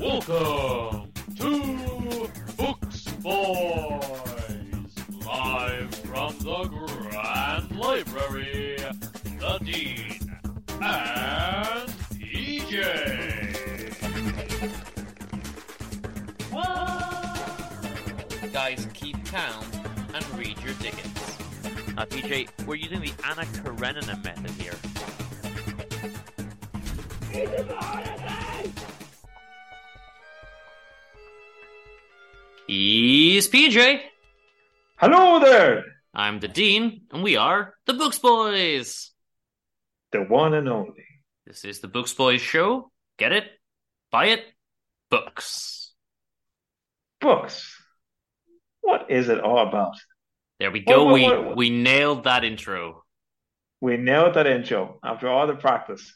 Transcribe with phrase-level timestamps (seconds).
[0.00, 4.00] Welcome to Books Boys,
[5.26, 8.76] live from the Grand Library,
[9.40, 10.38] the Dean
[10.80, 13.08] and PJ.
[18.52, 19.64] Guys, keep calm
[20.14, 21.38] and read your tickets.
[21.96, 24.74] Uh, PJ, we're using the Anna Karenina method here.
[32.68, 34.00] He's PJ.
[34.96, 39.10] Hello there, I'm the Dean, and we are the Books Boys.
[40.12, 41.04] the one and only.
[41.46, 42.90] This is the Books Boys show.
[43.18, 43.44] Get it?
[44.12, 44.44] Buy it?
[45.10, 45.92] Books.
[47.22, 47.74] Books.
[48.82, 49.94] What is it all about?
[50.60, 51.04] There we go.
[51.04, 53.02] What- what- we what- what- we nailed that intro.
[53.80, 56.12] We nailed that intro after all the practice.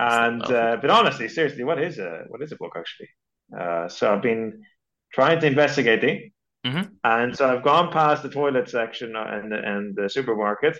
[0.00, 3.10] And uh, but honestly, seriously, what is a what is a book actually?
[3.56, 4.62] Uh, so I've been
[5.12, 6.32] trying to investigate it,
[6.66, 6.90] Mhm.
[7.04, 10.78] and so I've gone past the toilet section and and the supermarket.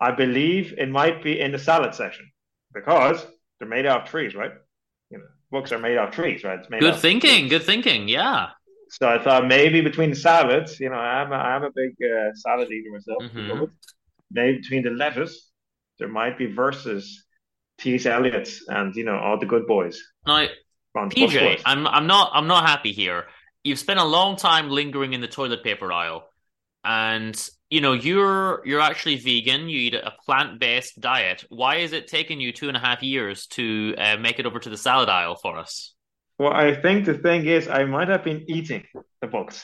[0.00, 2.30] I believe it might be in the salad section
[2.72, 3.26] because
[3.58, 4.52] they're made out of trees, right?
[5.10, 6.58] You know, books are made out of trees, right?
[6.58, 7.48] It's made Good thinking.
[7.48, 8.08] Good thinking.
[8.08, 8.50] Yeah.
[8.88, 12.32] So I thought maybe between the salads, you know, I'm a, I'm a big uh,
[12.34, 13.22] salad eater myself.
[13.22, 13.70] Mhm.
[14.32, 15.50] Maybe between the lettuce,
[15.98, 17.26] there might be verses
[17.78, 18.06] T.S.
[18.06, 19.96] Eliot's and you know all the good boys.
[20.26, 20.46] Now,
[20.94, 21.62] PJ.
[21.64, 23.26] I'm I'm not I'm not happy here.
[23.64, 26.24] You've spent a long time lingering in the toilet paper aisle,
[26.84, 27.36] and
[27.68, 29.68] you know you're you're actually vegan.
[29.68, 31.44] You eat a plant based diet.
[31.50, 34.58] Why is it taking you two and a half years to uh, make it over
[34.58, 35.94] to the salad aisle for us?
[36.38, 38.84] Well, I think the thing is, I might have been eating
[39.20, 39.62] the books.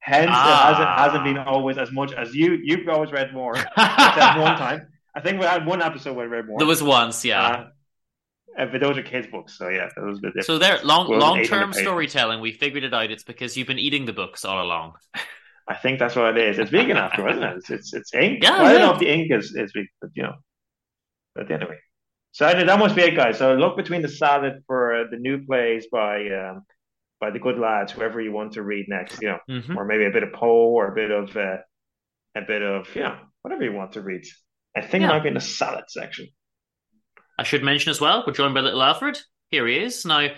[0.00, 0.70] Hence, Ah.
[0.70, 2.58] it hasn't hasn't been always as much as you.
[2.62, 3.56] You've always read more.
[3.56, 4.88] Except one time.
[5.14, 6.58] I think we had one episode where I read more.
[6.58, 7.42] There was once, yeah.
[7.46, 7.68] Uh,
[8.58, 10.46] uh, but those are kids' books, so yeah, that was a bit different.
[10.46, 12.40] so there, long long term storytelling.
[12.40, 13.10] We figured it out.
[13.10, 14.94] It's because you've been eating the books all along.
[15.66, 16.58] I think that's what it is.
[16.58, 17.56] It's vegan after, isn't it?
[17.56, 18.42] It's it's, it's ink.
[18.42, 20.34] Yeah, well, I don't know if the ink is, is vegan, but you know.
[21.34, 21.78] But anyway.
[22.32, 23.38] So I, that must be it, guys.
[23.38, 26.64] So look between the salad for uh, the new plays by um,
[27.20, 29.76] by the good lads, whoever you want to read next, you know, Mhm.
[29.76, 31.58] or maybe a bit of Poe or a bit of uh,
[32.34, 34.24] a bit of you know whatever you want to read.
[34.76, 35.06] I think Yeah.
[35.10, 36.26] it might be in the salad section.
[37.38, 39.18] I should mention as well, we're joined by little Alfred.
[39.50, 40.04] Here he is.
[40.04, 40.28] Now,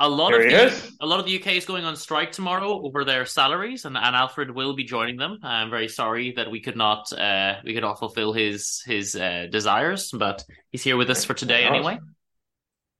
[0.00, 0.96] a lot Here of the is.
[1.00, 4.16] a lot of the UK is going on strike tomorrow over their salaries, and, and
[4.16, 5.38] Alfred will be joining them.
[5.42, 9.46] I'm very sorry that we could not uh, we could not fulfill his his uh,
[9.50, 11.98] desires, but he's here with us for today anyway.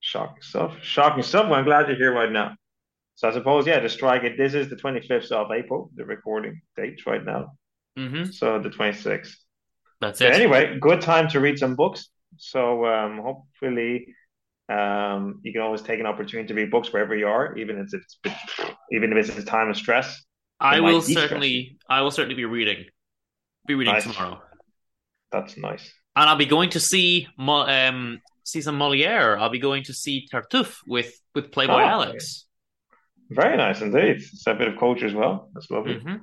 [0.00, 0.76] Shocking stuff.
[0.82, 1.50] Shocking stuff.
[1.50, 2.56] I'm glad you're here right now.
[3.16, 4.22] So I suppose, yeah, the strike.
[4.36, 7.52] This is the 25th of April, the recording date right now.
[7.96, 9.34] hmm So the 26th.
[10.00, 10.32] That's So it.
[10.34, 12.08] anyway, good time to read some books.
[12.38, 14.14] So um, hopefully,
[14.68, 17.88] um, you can always take an opportunity to read books wherever you are, even if
[17.92, 18.18] it's
[18.92, 20.22] even if it's a time of stress.
[20.60, 22.84] I will certainly I will certainly be reading
[23.66, 24.04] be reading Nice.
[24.04, 24.40] tomorrow,
[25.32, 25.92] That's nice.
[26.16, 29.36] and I'll be going to see um see some Moliere.
[29.38, 32.46] I'll be going to see Tartuffe with with Playboy Oh, Alex.
[33.30, 34.16] Very nice indeed.
[34.16, 35.50] It's a bit of culture as well.
[35.54, 35.98] That's lovely.
[35.98, 36.16] hmm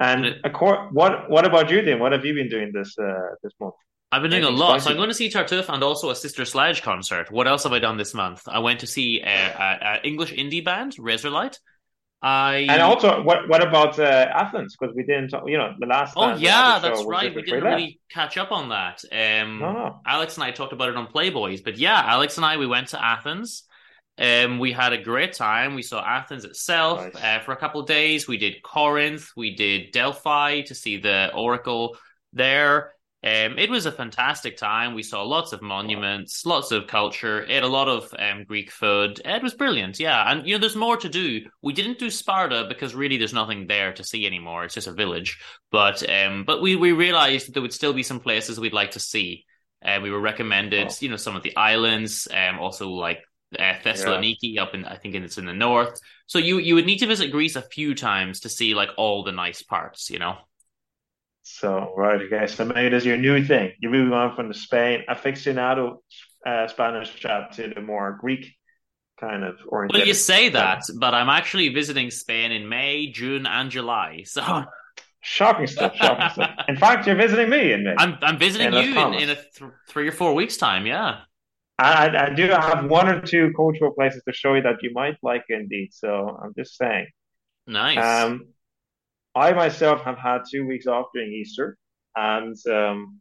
[0.00, 1.98] And And of course, what what about you, Dean?
[1.98, 3.74] What have you been doing this uh, this month?
[4.14, 4.82] I've been doing a lot.
[4.82, 4.90] So?
[4.90, 7.32] I'm going to see Tartuffe and also a Sister Sledge concert.
[7.32, 8.42] What else have I done this month?
[8.46, 11.58] I went to see a, a, a English indie band, Razorlight.
[12.22, 14.76] I And also, what what about uh, Athens?
[14.76, 16.14] Because we didn't, talk, you know, the last.
[16.16, 17.34] oh yeah, that's right.
[17.34, 19.02] We didn't really catch up on that.
[19.12, 19.58] Um.
[19.58, 22.66] No, Alex and I talked about it on Playboys, but yeah, Alex and I we
[22.66, 23.64] went to Athens.
[24.16, 25.74] Um, we had a great time.
[25.74, 27.22] We saw Athens itself Nice.
[27.22, 28.28] uh, for a couple of days.
[28.28, 29.28] We did Corinth.
[29.36, 31.98] We did Delphi to see the Oracle
[32.32, 32.93] there.
[33.24, 34.92] Um, it was a fantastic time.
[34.92, 39.18] We saw lots of monuments, lots of culture, ate a lot of um, Greek food.
[39.24, 40.30] It was brilliant, yeah.
[40.30, 41.40] And you know, there's more to do.
[41.62, 44.64] We didn't do Sparta because really there's nothing there to see anymore.
[44.64, 45.38] It's just a village.
[45.70, 48.90] But um, but we we realized that there would still be some places we'd like
[48.92, 49.46] to see.
[49.82, 50.94] Uh, we were recommended, Oh.
[51.00, 53.20] you know, some of the islands, um, also like
[53.58, 55.98] uh, Thessaloniki up in I think it's in the north.
[56.26, 59.24] So you you would need to visit Greece a few times to see like all
[59.24, 60.36] the nice parts, you know.
[61.44, 62.46] So right, okay.
[62.46, 63.72] So maybe there's your new thing.
[63.78, 65.98] You're moving on from the Spain aficionado
[66.46, 68.46] uh, Spanish chat to the more Greek
[69.20, 70.00] kind of oriented.
[70.00, 74.24] Well, you say that, but I'm actually visiting Spain in May, June, and July.
[74.34, 74.64] So
[75.20, 75.94] shocking stuff.
[75.96, 76.50] Shocking stuff.
[76.68, 77.94] In fact, you're visiting me in May.
[77.98, 80.86] I'm I'm visiting you in, in a th- three or four weeks' time.
[80.86, 81.20] Yeah.
[81.78, 85.16] I, I do have one or two cultural places to show you that you might
[85.22, 85.92] like indeed.
[85.92, 87.08] So I'm just saying.
[87.66, 87.98] Nice.
[87.98, 88.46] Um,
[89.34, 91.76] I myself have had two weeks off during Easter,
[92.16, 93.20] and um,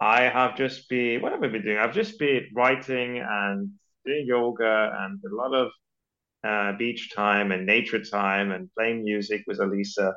[0.00, 1.78] I have just been what have I been doing?
[1.78, 3.70] I've just been writing and
[4.04, 5.70] doing yoga and a lot of
[6.44, 10.14] uh, beach time and nature time and playing music with Elisa.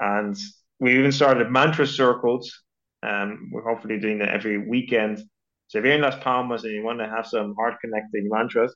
[0.00, 0.36] And
[0.78, 2.62] we even started mantra circles.
[3.02, 5.18] Um, we're hopefully doing that every weekend.
[5.68, 8.74] So if you're in Las Palmas and you want to have some heart connecting mantras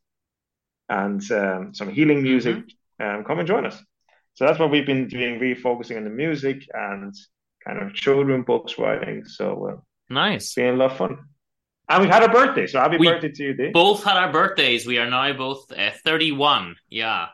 [0.89, 3.19] and um, some healing music, mm-hmm.
[3.19, 3.83] um, come and join us.
[4.35, 7.15] So that's what we've been doing, really focusing on the music and
[7.65, 9.25] kind of children books writing.
[9.25, 9.77] So uh,
[10.11, 11.19] nice, it's been a lot of fun.
[11.89, 13.73] And we've had a birthday, so happy we birthday to you, Dave.
[13.73, 14.87] Both had our birthdays.
[14.87, 16.77] We are now both uh, 31.
[16.89, 17.27] Yeah.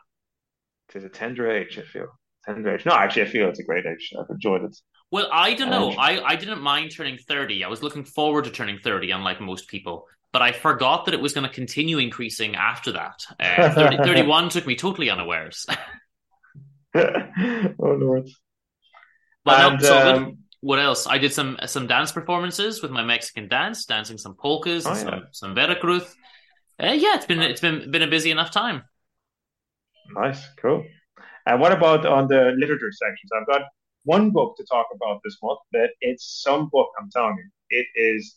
[0.93, 2.09] It's a tender age, I feel.
[2.45, 2.85] Tender age.
[2.85, 4.13] No, actually, I feel it's a great age.
[4.19, 4.77] I've enjoyed it.
[5.13, 5.91] Well, I don't know.
[5.91, 7.63] Um, I, I didn't mind turning 30.
[7.65, 10.07] I was looking forward to turning 30, unlike most people.
[10.33, 13.25] But I forgot that it was going to continue increasing after that.
[13.39, 15.67] Uh, 30, 31 took me totally unawares.
[16.95, 18.29] oh, Lord.
[19.45, 21.07] But and, no, so um, what else?
[21.07, 24.99] I did some some dance performances with my Mexican dance, dancing some polkas and oh,
[24.99, 25.05] yeah.
[25.05, 26.03] some some Veracruz.
[26.83, 28.83] Uh, yeah, it's been it's been been a busy enough time.
[30.13, 30.85] Nice, cool.
[31.47, 33.31] And what about on the literature sections?
[33.35, 33.63] I've got
[34.05, 36.89] one book to talk about this month, but it's some book.
[37.01, 38.37] I'm telling you, it is.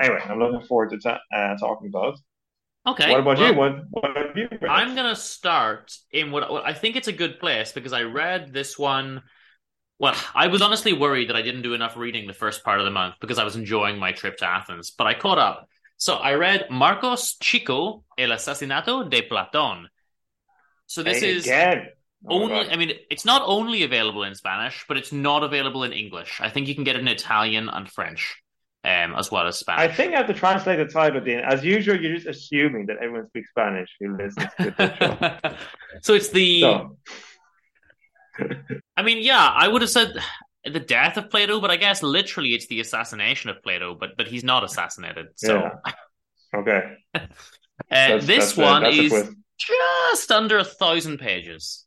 [0.00, 2.18] Anyway, I'm looking forward to ta- uh, talking about.
[2.86, 3.10] Okay.
[3.10, 3.58] What about well, you?
[3.58, 4.64] What, what have you read?
[4.64, 8.52] I'm gonna start in what, what I think it's a good place because I read
[8.52, 9.22] this one
[9.98, 12.84] well, I was honestly worried that I didn't do enough reading the first part of
[12.84, 15.68] the month because I was enjoying my trip to Athens, but I caught up.
[15.96, 19.86] So I read Marcos Chicot, El Asesinato de Platón.
[20.86, 21.88] So this hey, is again.
[22.28, 25.92] Oh, only, I mean, it's not only available in Spanish, but it's not available in
[25.92, 26.40] English.
[26.40, 28.40] I think you can get it in Italian and French,
[28.88, 29.90] um, as well as Spanish.
[29.90, 31.40] I think I have to translate the title, Dean.
[31.40, 35.56] As usual, you're just assuming that everyone speaks Spanish who listens to the show.
[36.02, 36.60] so it's the.
[36.62, 36.96] So.
[38.96, 40.12] I mean, yeah, I would have said
[40.64, 43.94] the death of Plato, but I guess literally it's the assassination of Plato.
[43.94, 45.26] But but he's not assassinated.
[45.34, 45.92] So yeah.
[46.54, 47.20] okay, uh,
[47.90, 51.84] that's, this that's one a, is just under a thousand pages.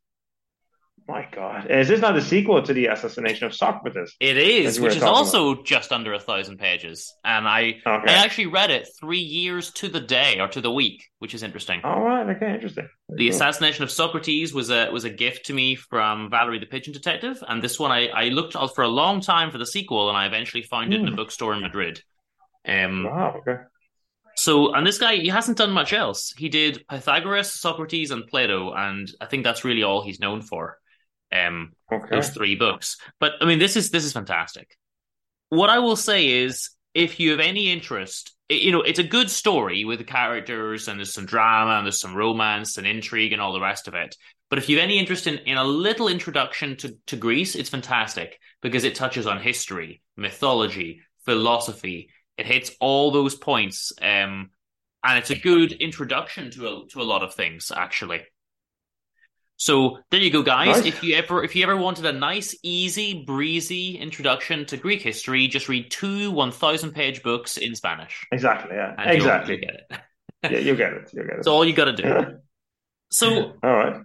[1.12, 4.16] My God, is this not the sequel to the assassination of Socrates?
[4.22, 5.66] It is, which is also about?
[5.66, 8.14] just under a thousand pages, and I okay.
[8.14, 11.44] I actually read it three years to the day or to the week, which is
[11.44, 11.82] interesting.
[11.84, 12.88] All right, okay, interesting.
[13.10, 13.36] Very the cool.
[13.36, 17.44] assassination of Socrates was a was a gift to me from Valerie the Pigeon Detective,
[17.46, 20.28] and this one I I looked for a long time for the sequel, and I
[20.28, 20.96] eventually found mm.
[20.96, 21.18] it in a hmm.
[21.18, 22.02] bookstore in Madrid.
[22.66, 23.64] Um, wow, okay.
[24.38, 26.34] So, and this guy, he hasn't done much else.
[26.38, 30.78] He did Pythagoras, Socrates, and Plato, and I think that's really all he's known for
[31.32, 32.08] um, okay.
[32.12, 32.98] those three books.
[33.20, 34.78] But I mean, this is this is fantastic.
[35.50, 39.30] What I will say is, if you have any interest, you know, it's a good
[39.30, 43.42] story with the characters, and there's some drama, and there's some romance and intrigue, and
[43.42, 44.16] all the rest of it.
[44.50, 47.70] But if you have any interest in, in a little introduction to, to Greece, it's
[47.70, 52.10] fantastic because it touches on history, mythology, philosophy.
[52.38, 54.50] It hits all those points, um,
[55.04, 58.22] and it's a good introduction to a, to a lot of things, actually.
[59.62, 60.78] So there you go, guys.
[60.78, 60.86] Nice.
[60.88, 65.48] If you ever if you ever wanted a nice, easy, breezy introduction to Greek history,
[65.48, 68.26] just read two one thousand page books in Spanish.
[68.32, 68.76] Exactly.
[68.76, 69.00] Yeah.
[69.00, 69.54] exactly.
[69.54, 70.00] You get it.
[70.52, 71.12] yeah, you'll get it.
[71.14, 71.38] You'll get it.
[71.38, 72.02] It's all you got to do.
[72.02, 72.30] Yeah.
[73.12, 74.02] So, all right.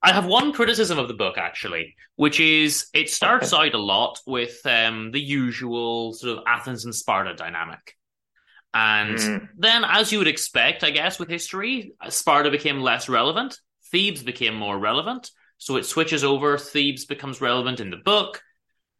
[0.00, 4.20] I have one criticism of the book actually, which is it starts out a lot
[4.28, 7.96] with um, the usual sort of Athens and Sparta dynamic.
[8.72, 9.48] And mm.
[9.58, 13.58] then, as you would expect, I guess, with history, Sparta became less relevant
[13.90, 15.30] Thebes became more relevant.
[15.58, 16.56] So it switches over.
[16.56, 18.42] Thebes becomes relevant in the book.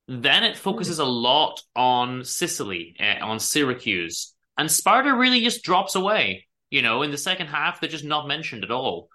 [0.08, 4.34] Then it focuses a lot on Sicily, uh, on Syracuse.
[4.58, 6.46] And Sparta really just drops away.
[6.70, 9.08] You know, in the second half, they're just not mentioned at all.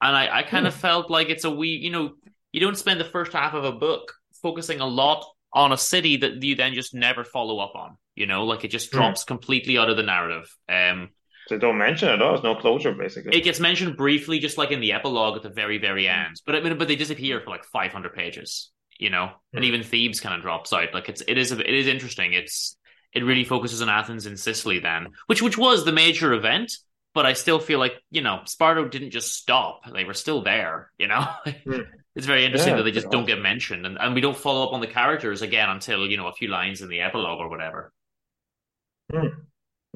[0.00, 0.80] And I, I kind of hmm.
[0.80, 2.12] felt like it's a wee, you know,
[2.52, 6.18] you don't spend the first half of a book focusing a lot on a city
[6.18, 7.96] that you then just never follow up on.
[8.14, 8.98] You know, like it just hmm.
[8.98, 10.54] drops completely out of the narrative.
[10.68, 11.10] Um,
[11.48, 12.20] they don't mention it.
[12.22, 13.36] Oh, there's no closure, basically.
[13.36, 16.40] It gets mentioned briefly, just like in the epilogue at the very, very end.
[16.44, 19.30] But I mean, but they disappear for like 500 pages, you know.
[19.54, 19.68] And hmm.
[19.68, 20.94] even Thebes kind of drops out.
[20.94, 22.32] Like it's it is it is interesting.
[22.32, 22.76] It's
[23.12, 26.72] it really focuses on Athens and Sicily then, which which was the major event.
[27.14, 30.90] but I still feel like you know Sparta didn't just stop; they were still there.
[30.98, 31.26] You know,
[31.64, 31.80] Hmm.
[32.14, 34.66] it's very interesting Yeah, that they just don't get mentioned, and, and we don't follow
[34.66, 37.48] up on the characters again until you know a few lines in the epilogue or
[37.48, 37.92] whatever.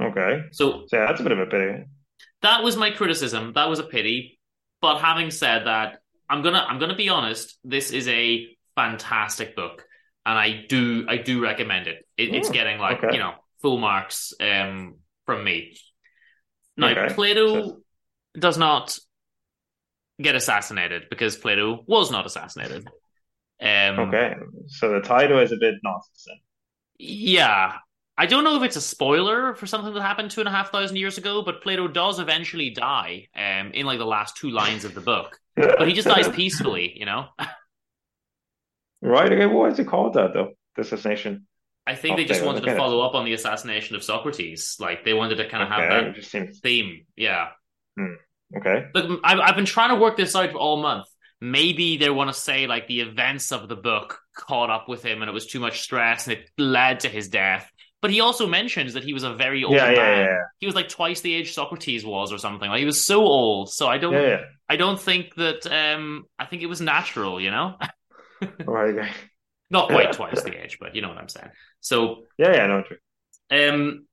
[0.00, 0.42] Okay.
[0.52, 1.84] So So yeah, that's a bit of a pity.
[2.42, 3.52] that was my criticism.
[3.54, 4.38] That was a pity.
[4.80, 7.58] But having said that, I'm gonna I'm gonna be honest.
[7.64, 9.84] This is a fantastic book,
[10.24, 12.06] and I do I do recommend it.
[12.16, 13.12] it it's Oh, getting like okay.
[13.14, 15.76] you know full marks um from me.
[16.76, 17.14] Now Okay.
[17.14, 17.80] Plato So-
[18.38, 18.96] does not
[20.22, 22.86] get assassinated because Plato was not assassinated.
[23.60, 24.34] Um, Okay.
[24.68, 26.28] So the title is a bit nonsense.
[26.98, 27.76] Yeah.
[28.20, 30.70] I don't know if it's a spoiler for something that happened two and a half
[30.70, 34.84] thousand years ago, but Plato does eventually die um, in like the last two lines
[34.84, 35.40] of the book.
[35.56, 37.28] But he just dies peacefully, you know?
[39.00, 39.32] Right.
[39.32, 39.46] Okay.
[39.46, 40.50] Why is it called that though?
[40.76, 41.46] The assassination.
[41.86, 44.76] I think they just wanted to follow up on the assassination of Socrates.
[44.78, 46.04] Like they wanted to kind of Okay.
[46.04, 47.06] have that theme.
[47.16, 47.48] Yeah.
[48.54, 48.84] okay.
[48.94, 51.06] Look, I've, I've been trying to work this out all month.
[51.40, 55.22] Maybe they want to say like the events of the book caught up with him
[55.22, 57.72] and it was too much stress and it led to his death.
[58.02, 59.94] But he also mentions that he was a very old Yeah, man.
[59.94, 62.68] yeah, yeah, He was like twice the age Socrates was or something.
[62.70, 63.70] Like he was so old.
[63.72, 64.28] So I don't.
[64.68, 67.76] I don't think that um I think it was natural, you know?
[68.66, 68.94] Right.
[68.96, 69.10] Okay.
[69.70, 71.50] Not quite twice the age, but you know what I'm saying.
[71.80, 72.66] So Yeah, yeah.
[72.66, 72.96] No, true.
[73.50, 74.06] um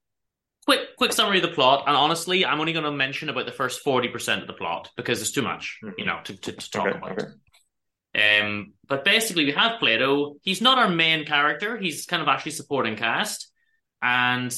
[0.65, 3.81] quick quick summary of the plot, and honestly, I'm only gonna mention about the first
[3.81, 6.87] forty percent of the plot because there's too much, you know, to, to, to talk
[6.87, 6.97] Okay.
[6.97, 7.19] about.
[7.19, 7.27] Okay.
[8.15, 10.35] Um, but basically, we have Plato.
[10.41, 11.77] He's not our main character.
[11.77, 13.51] He's kind of actually supporting cast,
[14.01, 14.55] and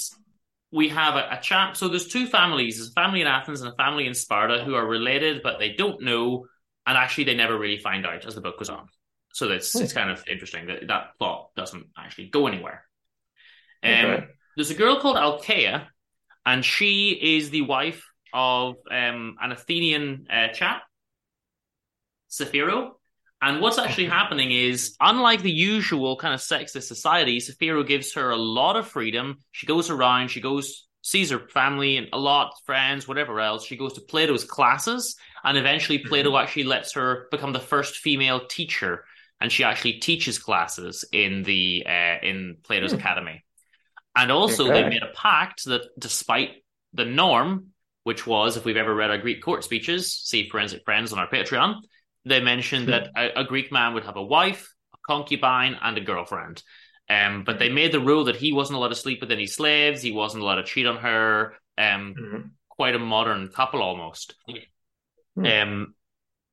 [0.71, 1.75] we have a, a chap.
[1.77, 4.75] So there's two families: there's a family in Athens and a family in Sparta who
[4.75, 6.45] are related, but they don't know,
[6.85, 8.87] and actually they never really find out as the book goes on.
[9.33, 12.83] So that's it's kind of interesting that that plot doesn't actually go anywhere.
[13.83, 14.25] Um, Okay.
[14.55, 15.87] There's a girl called Alcaea,
[16.45, 18.03] and she is the wife
[18.33, 20.83] of um, an Athenian uh, chap,
[22.29, 22.98] Saphiro.
[23.41, 28.31] And what's actually happening is, unlike the usual kind of sexist society, Saphiro gives her
[28.31, 29.37] a lot of freedom.
[29.51, 33.65] She goes around, she goes, sees her family and a lot, friends, whatever else.
[33.65, 38.45] She goes to Plato's classes, and eventually Plato actually lets her become the first female
[38.45, 39.05] teacher,
[39.39, 43.43] and she actually teaches classes in the uh, in Plato's academy.
[44.15, 46.49] And also, they made a pact that, despite
[46.93, 47.67] the norm,
[48.03, 51.29] which was if we've ever read our Greek court speeches, see Forensic Friends on our
[51.29, 51.75] Patreon,
[52.25, 56.01] they mentioned that a, a Greek man would have a wife, a concubine, and a
[56.01, 56.61] girlfriend.
[57.09, 60.01] Um, but they made the rule that he wasn't allowed to sleep with any slaves,
[60.01, 61.55] he wasn't allowed to cheat on her.
[61.77, 62.49] Um, Mhm.
[62.67, 64.35] quite a modern couple almost.
[65.35, 65.45] Hmm.
[65.45, 65.95] Um,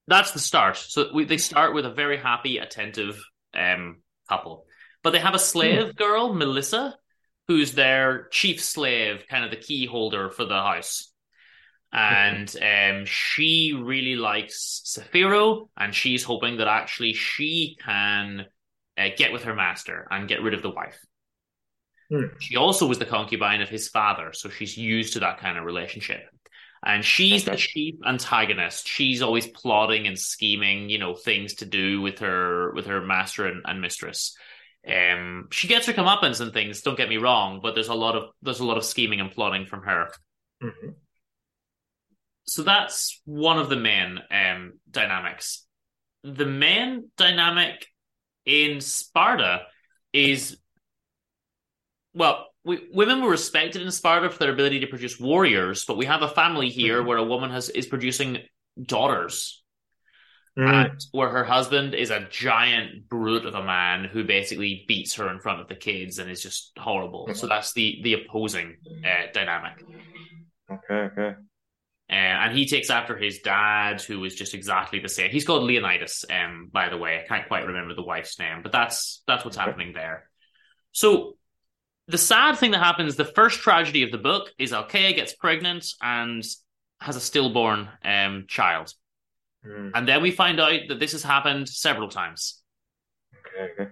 [0.08, 0.76] that's the start.
[0.76, 3.22] So we, they start with a very happy, attentive
[3.54, 4.66] um, couple,
[5.02, 6.96] but they have a slave girl, Melissa,
[7.48, 11.12] who's their chief slave, kind of the key holder for the house.
[11.92, 18.46] And um, she really likes Saphiro, and she's hoping that actually she can
[18.98, 20.98] uh, get with her master and get rid of the wife.
[22.10, 22.26] Hmm.
[22.38, 25.64] She also was the concubine of his father, so she's used to that kind of
[25.64, 26.22] relationship.
[26.84, 28.86] And she's the chief antagonist.
[28.86, 33.46] She's always plotting and scheming, you know, things to do with her with her master
[33.46, 34.36] and, and mistress.
[34.86, 36.82] Um, she gets her comeuppance and things.
[36.82, 39.32] Don't get me wrong, but there's a lot of there's a lot of scheming and
[39.32, 40.10] plotting from her.
[40.62, 40.94] Mhm.
[42.46, 45.64] So that's one of the main um, dynamics.
[46.22, 47.86] The main dynamic
[48.44, 49.62] in Sparta
[50.12, 50.56] is
[52.14, 56.06] well, we, women were respected in Sparta for their ability to produce warriors, but we
[56.06, 57.06] have a family here Mhm.
[57.06, 58.38] where a woman has is producing
[58.80, 59.62] daughters,
[60.56, 60.72] Mm.
[60.72, 65.30] and where her husband is a giant brute of a man who basically beats her
[65.30, 67.28] in front of the kids and is just horrible.
[67.34, 69.84] So that's the the opposing uh, dynamic.
[70.70, 70.94] Okay.
[71.12, 71.34] Okay.
[72.08, 75.30] Uh, and he takes after his dad, who is just exactly the same.
[75.30, 77.20] He's called Leonidas, um, by the way.
[77.20, 79.66] I can't quite remember the wife's name, but that's that's what's Okay.
[79.66, 80.30] happening there.
[80.92, 81.36] So
[82.06, 85.86] the sad thing that happens, the first tragedy of the book is Alcaea gets pregnant
[86.00, 86.44] and
[87.00, 88.94] has a stillborn um, child.
[89.66, 89.90] Mm.
[89.94, 92.62] And then we find out that this has happened several times.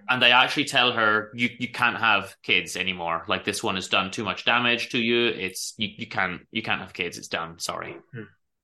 [0.09, 3.23] And they actually tell her you, you can't have kids anymore.
[3.27, 5.27] Like this one has done too much damage to you.
[5.27, 7.17] It's you, you can't you can't have kids.
[7.17, 7.59] It's done.
[7.59, 7.97] Sorry.
[8.13, 8.23] Hmm.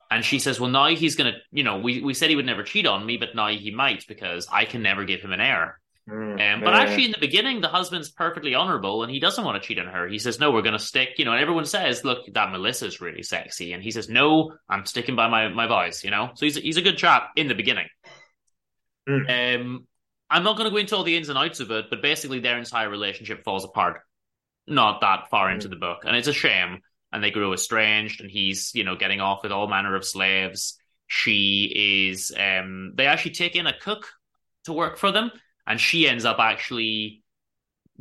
[0.10, 2.63] And she says, Well now he's gonna you know, we, we said he would never
[2.63, 5.79] cheat on me, but now he might because I can never give him an heir.
[6.10, 6.55] Mm.
[6.55, 9.62] Um, but Yeah, actually, in the beginning, the husband's perfectly honorable, and he doesn't want
[9.62, 10.08] to cheat on her.
[10.08, 13.00] He says, "No, we're going to stick." You know, and everyone says, "Look, that Melissa's
[13.00, 16.46] really sexy," and he says, "No, I'm sticking by my my vows." You know, so
[16.46, 17.88] he's he's a good chap in the beginning.
[19.08, 19.88] Um,
[20.31, 22.39] I'm not going to go into all the ins and outs of it, but basically,
[22.39, 24.01] their entire relationship falls apart.
[24.67, 25.71] Not that far into Mm.
[25.71, 26.79] the book, and it's a shame.
[27.13, 30.79] and they grew estranged, and he's you know getting off with all manner of slaves.
[31.07, 32.31] She is.
[32.38, 34.07] Um, they actually take in a cook
[34.65, 35.31] to work for them,
[35.67, 37.23] and she ends up actually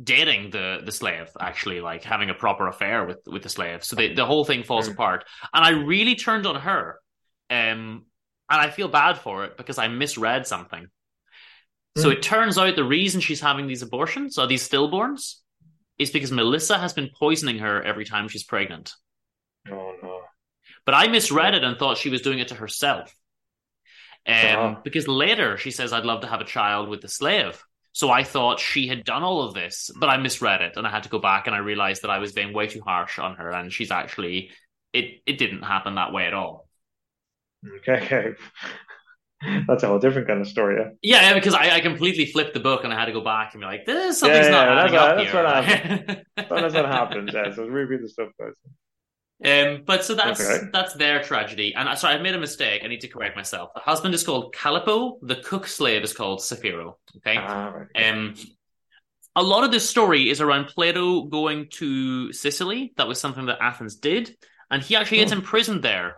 [0.01, 3.95] dating the the slave actually like having a proper affair with with the slave so
[3.95, 4.93] the, the whole thing falls mm.
[4.93, 6.99] apart and i really turned on her
[7.51, 8.05] um
[8.49, 10.87] and i feel bad for it because i misread something.
[11.97, 15.35] So it turns out the reason she's having these abortions or these stillborns
[15.97, 18.93] is because melissa has been poisoning her every time she's pregnant
[19.69, 20.21] oh no
[20.85, 23.13] but i misread it and thought she was doing it to herself
[24.27, 24.75] um, uh-huh.
[24.83, 27.61] because later she says i'd love to have a child with the slave
[27.93, 30.89] so I thought she had done all of this, but I misread it and I
[30.89, 33.35] had to go back and I realized that I was being way too harsh on
[33.35, 34.51] her and she's actually
[34.93, 36.67] it it didn't happen that way at all.
[37.79, 38.33] Okay, okay.
[39.67, 40.81] That's a whole different kind of story.
[41.01, 43.53] Yeah, yeah because I, I completely flipped the book and I had to go back
[43.53, 45.43] and be like, this something's yeah, yeah, not adding up that's here.
[45.43, 46.25] What happens.
[46.35, 47.31] that's what happens.
[47.33, 48.53] Yeah, so reread the stuff, guys.
[49.43, 50.67] Um, but so that's okay.
[50.71, 51.73] that's their tragedy.
[51.73, 52.83] And sorry, I made a mistake.
[52.83, 53.71] I need to correct myself.
[53.73, 55.17] The husband is called Calipo.
[55.23, 56.95] The cook slave is called Saphiro.
[57.17, 57.37] Okay.
[57.37, 58.09] Ah, right.
[58.09, 58.35] Um,
[59.35, 62.93] a lot of this story is around Plato going to Sicily.
[62.97, 64.35] That was something that Athens did,
[64.69, 65.37] and he actually gets oh.
[65.37, 66.17] imprisoned there.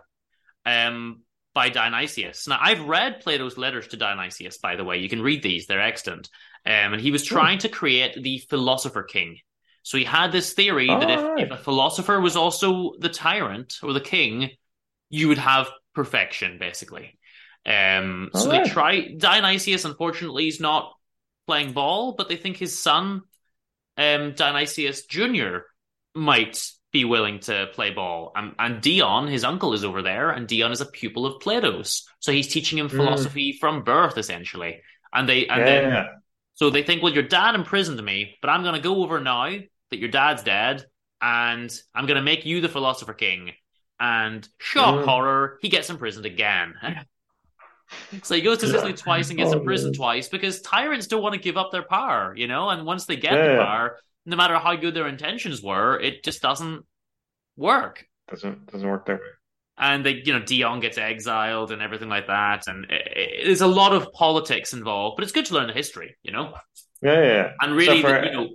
[0.66, 1.22] Um,
[1.54, 2.48] by Dionysius.
[2.48, 4.98] Now, I've read Plato's letters to Dionysius, by the way.
[4.98, 6.28] You can read these, they're extant.
[6.66, 9.38] Um, and he was trying to create the philosopher king.
[9.82, 11.44] So he had this theory that if, right.
[11.44, 14.50] if a philosopher was also the tyrant or the king,
[15.10, 17.18] you would have perfection, basically.
[17.66, 18.64] Um, so right.
[18.64, 19.08] they try.
[19.16, 20.94] Dionysius, unfortunately, is not
[21.46, 23.22] playing ball, but they think his son,
[23.96, 25.58] um, Dionysius Jr.,
[26.14, 28.32] might be willing to play ball.
[28.36, 32.08] And, and Dion, his uncle, is over there, and Dion is a pupil of Plato's.
[32.20, 32.96] So he's teaching him hmm.
[32.96, 33.58] philosophy mm.
[33.58, 34.80] from birth, essentially.
[35.12, 35.64] And they and yeah.
[35.64, 36.06] then
[36.54, 39.50] so they think, well, your dad imprisoned me, but I'm going to go over now
[39.90, 40.86] that your dad's dead,
[41.20, 43.50] and I'm going to make you the philosopher king.
[43.98, 45.04] And shock mm.
[45.04, 46.74] horror, he gets imprisoned again.
[48.22, 49.98] so he goes to Sicily twice and gets oh, imprisoned man.
[49.98, 52.68] twice because tyrants don't want to give up their power, you know.
[52.68, 53.56] And once they get yeah.
[53.56, 56.84] the power, no matter how good their intentions were, it just doesn't
[57.56, 58.06] work.
[58.28, 59.26] Doesn't doesn't work that way.
[59.76, 63.60] And they, you know, Dion gets exiled and everything like that, and it, it, there's
[63.60, 65.16] a lot of politics involved.
[65.16, 66.54] But it's good to learn the history, you know.
[67.02, 67.52] Yeah, yeah.
[67.60, 68.48] And really, so for, the, you know,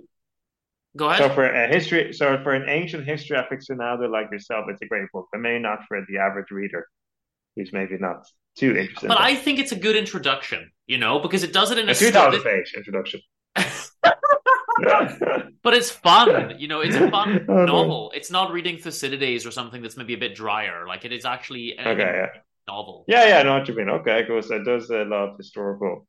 [0.96, 1.18] Go ahead.
[1.18, 5.06] So for a history, so for an ancient history aficionado like yourself, it's a great
[5.12, 6.88] book, but maybe not for the average reader
[7.54, 8.26] who's maybe not
[8.58, 9.06] too interested.
[9.06, 11.92] But I think it's a good introduction, you know, because it does it in a,
[11.92, 13.20] a two thousand page introduction.
[15.62, 16.80] but it's fun, you know.
[16.80, 18.10] It's a fun oh, novel.
[18.12, 18.16] No.
[18.16, 20.86] It's not reading Thucydides or something that's maybe a bit drier.
[20.86, 22.40] Like it is actually an okay, yeah.
[22.68, 23.04] novel.
[23.08, 23.88] Yeah, yeah, I know what you mean.
[23.88, 24.42] Okay, cool.
[24.42, 26.06] So it does a lot of historical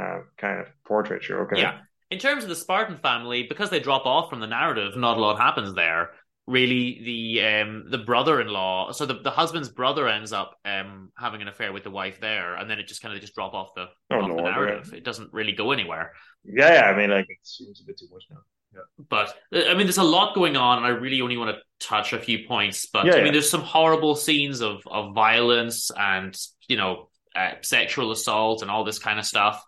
[0.00, 1.42] uh, kind of portraiture.
[1.46, 1.60] Okay.
[1.60, 1.80] Yeah
[2.10, 5.20] in terms of the Spartan family, because they drop off from the narrative, not a
[5.20, 6.10] lot happens there.
[6.48, 11.48] Really, the um the brother-in-law, so the, the husband's brother ends up um having an
[11.48, 13.86] affair with the wife there, and then it just kind of just drop off the,
[14.10, 14.88] oh, off no, the narrative.
[14.90, 14.98] Yeah.
[14.98, 16.14] It doesn't really go anywhere.
[16.44, 18.38] Yeah, yeah, I mean, like it seems a bit too much now.
[18.74, 18.80] Yeah.
[19.10, 22.14] But I mean, there's a lot going on, and I really only want to touch
[22.14, 22.86] a few points.
[22.86, 23.32] But yeah, I mean, yeah.
[23.32, 26.34] there's some horrible scenes of of violence and
[26.66, 29.62] you know uh, sexual assault and all this kind of stuff.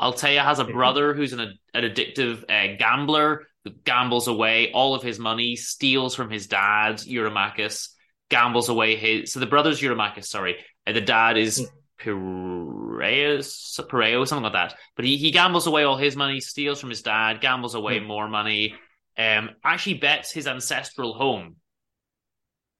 [0.00, 5.02] Altea has a brother who's an, an addictive uh, gambler who gambles away all of
[5.02, 7.90] his money, steals from his dad, Eurymachus,
[8.28, 9.32] gambles away his.
[9.32, 10.56] So the brother's Eurymachus, sorry.
[10.86, 11.66] Uh, the dad is
[11.98, 14.74] Piraeus, Piraeus, something like that.
[14.96, 18.06] But he, he gambles away all his money, steals from his dad, gambles away mm.
[18.06, 18.74] more money,
[19.16, 21.56] um, actually bets his ancestral home.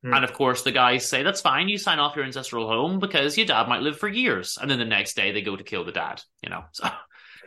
[0.04, 0.16] Mm.
[0.16, 3.36] And of course, the guys say, that's fine, you sign off your ancestral home because
[3.36, 4.58] your dad might live for years.
[4.60, 6.64] And then the next day they go to kill the dad, you know.
[6.72, 6.88] So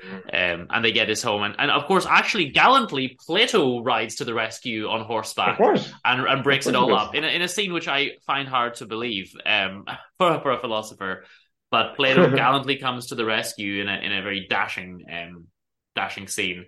[0.04, 1.44] um, and they get his home.
[1.44, 6.44] And, and of course, actually, gallantly, Plato rides to the rescue on horseback and, and
[6.44, 9.34] breaks it all up in a, in a scene which I find hard to believe
[9.46, 9.86] um,
[10.18, 11.26] for, for a philosopher.
[11.72, 15.48] But Plato gallantly comes to the rescue in a, in a very dashing um,
[15.96, 16.66] dashing scene.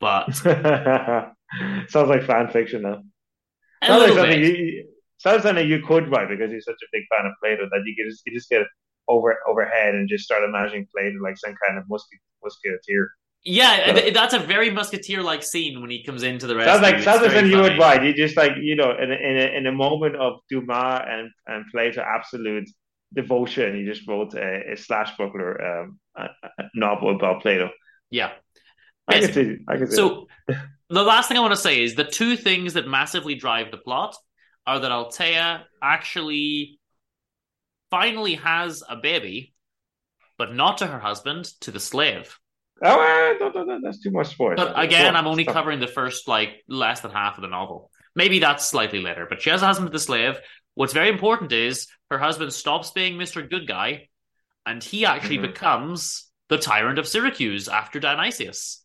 [0.00, 1.34] But sounds
[1.92, 3.02] like fan fiction now.
[3.84, 4.88] Sounds like something you,
[5.24, 8.22] something you could write because you're such a big fan of Plato that you just
[8.26, 8.62] you just get
[9.08, 13.10] over overhead and just start imagining Plato like some kind of musket, musketeer.
[13.46, 16.72] Yeah, that's a very musketeer-like scene when he comes into the rescue.
[16.72, 18.02] Sounds like sounds like something you would write.
[18.02, 21.30] You just like you know, in a, in a, in a moment of Dumas and
[21.46, 22.68] and Plato absolute
[23.12, 26.24] devotion, you just wrote a, a Swashbuckler um, a,
[26.58, 27.68] a novel about Plato.
[28.10, 28.32] Yeah,
[29.08, 29.56] I can see.
[29.68, 29.96] I can see.
[29.96, 30.26] So
[30.88, 33.76] the last thing I want to say is the two things that massively drive the
[33.76, 34.16] plot
[34.66, 36.78] are that Altea actually
[37.90, 39.54] finally has a baby,
[40.38, 42.38] but not to her husband, to the slave.
[42.82, 44.56] Oh, no, no, no, that's too much spoil.
[44.56, 47.90] But again, I'm only covering the first like less than half of the novel.
[48.16, 50.38] Maybe that's slightly later, but she has a husband with a slave.
[50.74, 53.48] What's very important is her husband stops being Mr.
[53.48, 54.08] Good Guy
[54.66, 55.42] and he actually Mhm.
[55.42, 58.84] becomes the tyrant of Syracuse after Dionysius.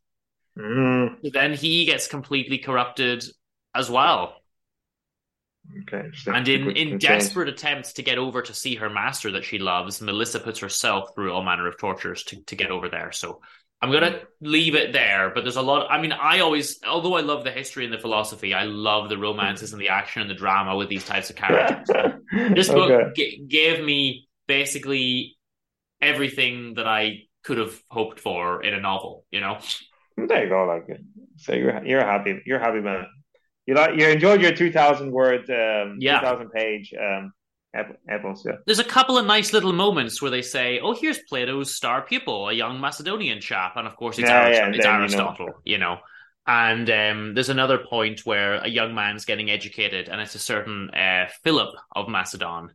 [0.57, 3.23] Mm, Then he gets completely corrupted
[3.73, 4.38] as well.
[5.81, 6.09] Okay.
[6.27, 10.01] And in, in desperate attempts to get over to see her master that she loves,
[10.01, 13.11] Melissa puts herself through all manner of tortures to, to get over there.
[13.11, 13.41] So
[13.81, 15.31] I'm going to leave it there.
[15.33, 15.87] But there's a lot.
[15.89, 19.17] I mean, I always, although I love the history and the philosophy, I love the
[19.17, 21.87] romances and the action and the drama with these types of characters.
[22.55, 23.11] This book Okay.
[23.15, 25.37] g- gave me basically
[26.01, 29.57] everything that I could have hoped for in a novel, you know?
[30.17, 30.65] There you go.
[30.65, 30.99] Like,
[31.37, 32.41] so you're you're happy.
[32.45, 33.07] You're happy man.
[33.69, 36.19] You like you enjoyed your two thousand word, um, Yeah.
[36.19, 37.31] two thousand page, um,
[38.09, 38.43] epos.
[38.43, 38.53] Yeah.
[38.65, 42.49] There's a couple of nice little moments where they say, "Oh, here's Plato's star pupil,
[42.49, 45.03] a young Macedonian chap," and of course it's, Yeah, Arist- yeah, it's then you know.
[45.03, 45.97] Aristotle, you know.
[46.47, 50.89] And um, there's another point where a young man's getting educated, and it's a certain
[50.89, 52.71] uh, Philip of Macedon,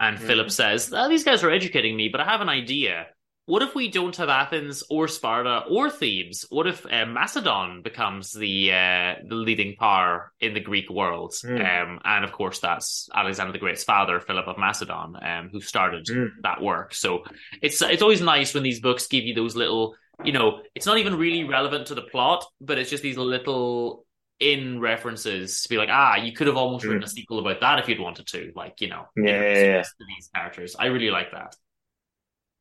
[0.00, 0.26] and Mhm.
[0.26, 3.08] Philip says, oh, "These guys are educating me, but I have an idea."
[3.46, 6.46] What if we don't have Athens or Sparta or Thebes?
[6.48, 11.34] What if uh, Macedon becomes the uh, the leading power in the Greek world?
[11.42, 11.56] Hmm.
[11.56, 16.06] Um, and of course, that's Alexander the Great's father, Philip of Macedon, um, who started
[16.08, 16.26] Hmm.
[16.42, 16.94] that work.
[16.94, 17.24] So
[17.60, 20.96] it's it's always nice when these books give you those little, you know, it's not
[20.96, 24.06] even really relevant to the plot, but it's just these little
[24.40, 26.92] in references to be like, ah, you could have almost Hmm.
[26.92, 29.82] written a sequel about that if you'd wanted to, like you know, Yeah, yeah, yeah.
[30.16, 30.76] these characters.
[30.76, 31.54] I really like that.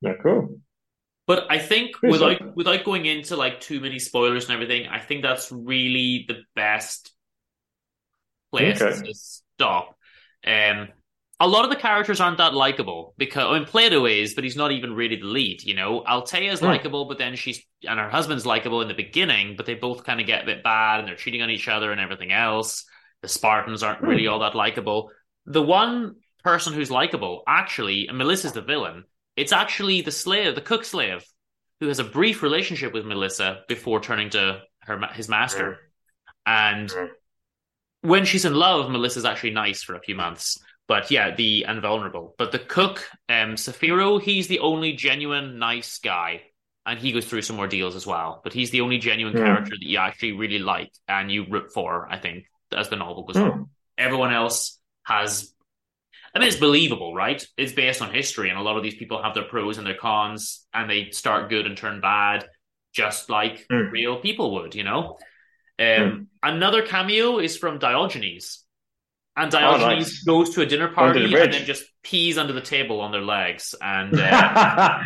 [0.02, 0.16] Yeah.
[0.22, 0.60] Cool.
[1.36, 2.54] But I think Pretty without simple.
[2.56, 7.12] without going into like too many spoilers and everything, I think that's really the best
[8.52, 9.02] place Okay.
[9.06, 9.98] to stop.
[10.46, 10.90] Um,
[11.40, 14.56] a lot of the characters aren't that likable because I mean Plato is, but he's
[14.56, 15.64] not even really the lead.
[15.64, 16.68] You know, Altea is Hmm.
[16.68, 20.22] likable, but then she's and her husband's likable in the beginning, but they both kind
[20.22, 22.86] of get a bit bad and they're cheating on each other and everything else.
[23.22, 24.06] The Spartans aren't Hmm.
[24.06, 25.12] really all that likable.
[25.46, 29.06] The one person who's likable, actually, and Melissa's the villain.
[29.36, 31.24] It's actually the slave, the cook slave,
[31.80, 35.80] who has a brief relationship with Melissa before turning to her his master.
[36.46, 37.10] And Mm.
[38.02, 40.60] when she's in love, Melissa's actually nice for a few months.
[40.88, 42.36] But yeah, the and vulnerable.
[42.38, 46.44] But the cook, um, Saphiro, he's the only genuine nice guy,
[46.86, 48.42] and he goes through some more deals as well.
[48.44, 49.44] But he's the only genuine Hmm.
[49.46, 52.08] character that you actually really like and you root for.
[52.12, 55.54] I think as the novel goes on, everyone else has.
[56.36, 57.46] I mean, it's believable, right?
[57.58, 59.96] It's based on history, and a lot of these people have their pros and their
[59.98, 62.48] cons, and they start good and turn bad,
[62.94, 63.90] just like Hmm.
[63.92, 65.18] real people would, you know.
[65.80, 68.64] Um, Another cameo is from Diogenes,
[69.36, 70.24] and Diogenes Oh, nice.
[70.24, 73.22] goes to a dinner party the and then just pees under the table on their
[73.22, 75.00] legs, and uh,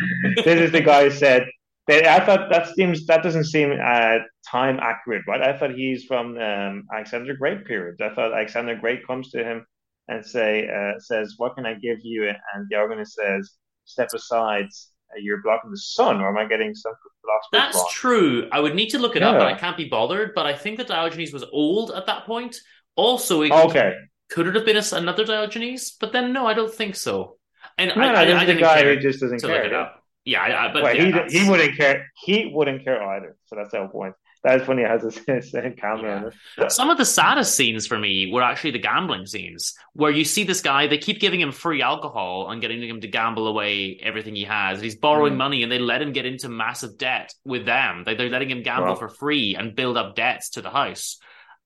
[0.44, 1.44] this is the guy who said
[1.90, 5.40] I thought that seems that doesn't seem uh, time accurate, right?
[5.40, 8.00] I thought he's from um, Alexander Great period.
[8.02, 9.64] I thought Alexander Great comes to him
[10.08, 13.52] and say uh, says, "What can I give you?" And Diogenes says,
[13.84, 14.66] "Step aside.
[15.12, 16.92] uh, You're blocking the sun." Or am I getting some
[17.22, 17.88] philosophers that's wrong?
[17.90, 18.48] true.
[18.52, 19.38] I would need to look it up, Yeah.
[19.38, 20.32] but I can't be bothered.
[20.34, 22.56] But I think that Diogenes was old at that point.
[22.96, 23.94] Also, it Okay,
[24.30, 25.92] could it have been a, another Diogenes?
[26.00, 27.38] But then no, I don't think so.
[27.76, 29.50] And no, I, no, I, I the guy who just doesn't care.
[29.56, 29.78] look it yeah.
[29.80, 30.02] up.
[30.24, 32.06] Yeah, I, I- but Well, yeah, he he wouldn't care.
[32.24, 33.36] He wouldn't care either.
[33.46, 34.14] So that's the whole point.
[34.44, 34.82] That is funny.
[34.82, 36.70] It has a same camera it.
[36.70, 40.44] Some of the saddest scenes for me were actually the gambling scenes, where you see
[40.44, 44.36] this guy, they keep giving him free alcohol and getting him to gamble away everything
[44.36, 44.80] he has.
[44.80, 45.38] He's borrowing Mm.
[45.38, 48.04] money and they let him get into massive debt with them.
[48.04, 48.94] They, they're letting him gamble Wow.
[48.94, 51.18] for free and build up debts to the house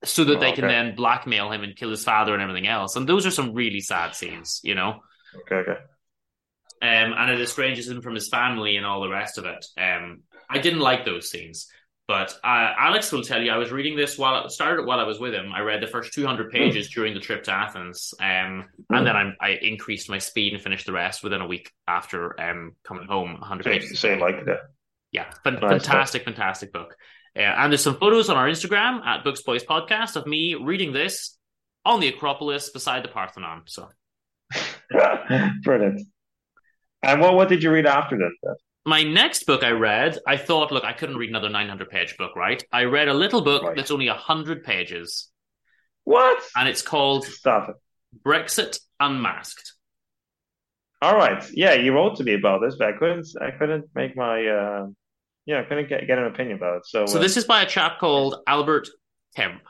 [0.03, 0.73] so that Oh, they can okay.
[0.73, 2.95] then blackmail him and kill his father and everything else.
[2.95, 5.01] And those are some really sad scenes, you know?
[5.41, 5.79] Okay, okay.
[6.81, 9.65] um, and it estranges him from his family and all the rest of it.
[9.77, 11.67] Um, I didn't like those scenes,
[12.13, 13.51] but uh, Alex will tell you.
[13.51, 15.51] I was reading this while started while I was with him.
[15.51, 19.15] I read the first two hundred pages during the trip to Athens, um, and then
[19.15, 23.07] I, I increased my speed and finished the rest within a week after um, coming
[23.07, 23.37] home.
[23.41, 23.99] hundred So, pages.
[23.99, 24.47] so you like it.
[25.11, 25.69] Yeah, fan- Nice.
[25.85, 26.95] fantastic, fantastic book.
[27.35, 30.93] Uh, and there's some photos on our Instagram at Books Boys Podcast of me reading
[30.93, 31.37] this
[31.83, 33.63] on the Acropolis beside the Parthenon.
[33.65, 33.89] So
[35.63, 36.01] Brilliant.
[37.01, 38.55] And what what did you read after that?
[38.85, 42.35] My next book I read, I thought, look, I couldn't read another 900 page book,
[42.35, 42.63] right?
[42.71, 43.75] I read a little book Right.
[43.75, 45.29] that's only 100 pages,
[46.03, 46.41] What?
[46.55, 47.75] and it's called Stop it.
[48.25, 49.73] Brexit Unmasked.
[51.01, 51.43] All right.
[51.53, 53.27] Yeah, you wrote to me about this, but I couldn't.
[53.41, 54.45] I couldn't make my.
[54.47, 54.87] Uh,
[55.45, 56.85] yeah, I couldn't get, get an opinion about it.
[56.85, 58.87] So, So uh, this is by a chap called Albert
[59.35, 59.61] Kemp.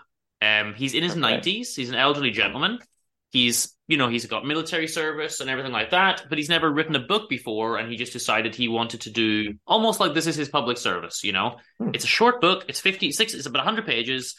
[0.41, 1.21] Um, he's in his Okay.
[1.21, 1.76] 90s.
[1.76, 2.78] He's an elderly gentleman.
[3.33, 6.95] He's, you know, he's got military service and everything like that, but he's never written
[6.95, 10.35] a book before, and he just decided he wanted to do almost like this is
[10.35, 11.23] his public service.
[11.23, 11.89] You know, Hmm.
[11.93, 12.65] it's a short book.
[12.69, 13.33] It's 56.
[13.33, 14.35] It's about 100 pages.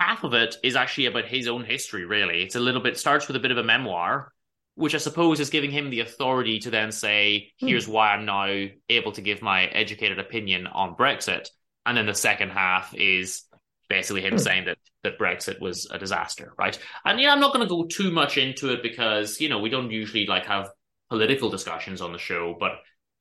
[0.00, 2.04] half of it is actually about his own history.
[2.04, 4.32] Really, it's a little bit starts with a bit of a memoir,
[4.76, 7.66] which I suppose is giving him the authority to then say, Hmm.
[7.66, 8.46] "Here's why I'm now
[8.88, 11.50] able to give my educated opinion on Brexit."
[11.84, 13.42] And then the second half is
[13.88, 14.38] basically him Hmm.
[14.38, 16.78] saying that that Brexit was a disaster, right?
[17.04, 19.70] And yeah, I'm not going to go too much into it because you know we
[19.70, 20.68] don't usually like have
[21.10, 22.72] political discussions on the show, but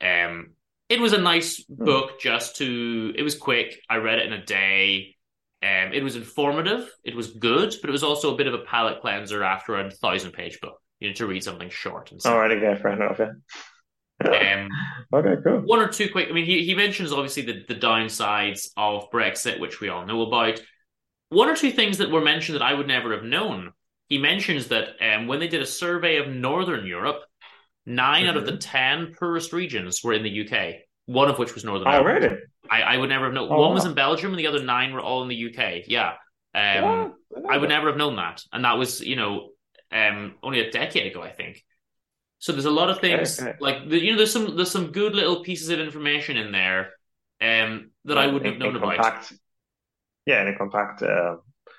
[0.05, 0.51] um,
[0.89, 1.85] it was a nice Hmm.
[1.85, 2.19] book.
[2.19, 3.79] Just to, it was quick.
[3.89, 5.15] I read it in a day.
[5.63, 6.87] Um, it was informative.
[7.03, 9.89] It was good, but it was also a bit of a palate cleanser after a
[9.89, 10.79] thousand page book.
[10.99, 12.19] You know, to read something short and.
[12.25, 13.19] All right, okay, fair enough.
[13.19, 13.31] Yeah.
[14.23, 14.69] Um,
[15.13, 15.61] Okay, cool.
[15.61, 16.27] one or two quick.
[16.29, 20.23] I mean, he he mentions obviously the the downsides of Brexit, which we all know
[20.23, 20.59] about.
[21.29, 23.71] One or two things that were mentioned that I would never have known.
[24.07, 27.23] He mentions that um, when they did a survey of Northern Europe,
[27.85, 30.85] 9 out of the ten poorest regions were in the UK.
[31.05, 32.03] One of which was Northern Oh, Ireland.
[32.03, 32.37] really?
[32.69, 33.49] I, I would never have known.
[33.51, 35.83] Oh, One was in Belgium, and the other nine were all in the UK.
[35.87, 36.13] Yeah,
[36.55, 37.45] um, What?
[37.49, 39.49] I would never have known that, and that was you know
[39.91, 41.63] um, only a decade ago, I think.
[42.39, 44.91] So there's a lot of things Okay, like the, you know there's some there's some
[44.91, 46.91] good little pieces of information in there
[47.41, 48.97] um, that I wouldn't have known about.
[48.97, 49.33] compact,
[50.27, 51.01] Yeah, in a compact.
[51.01, 51.37] Uh,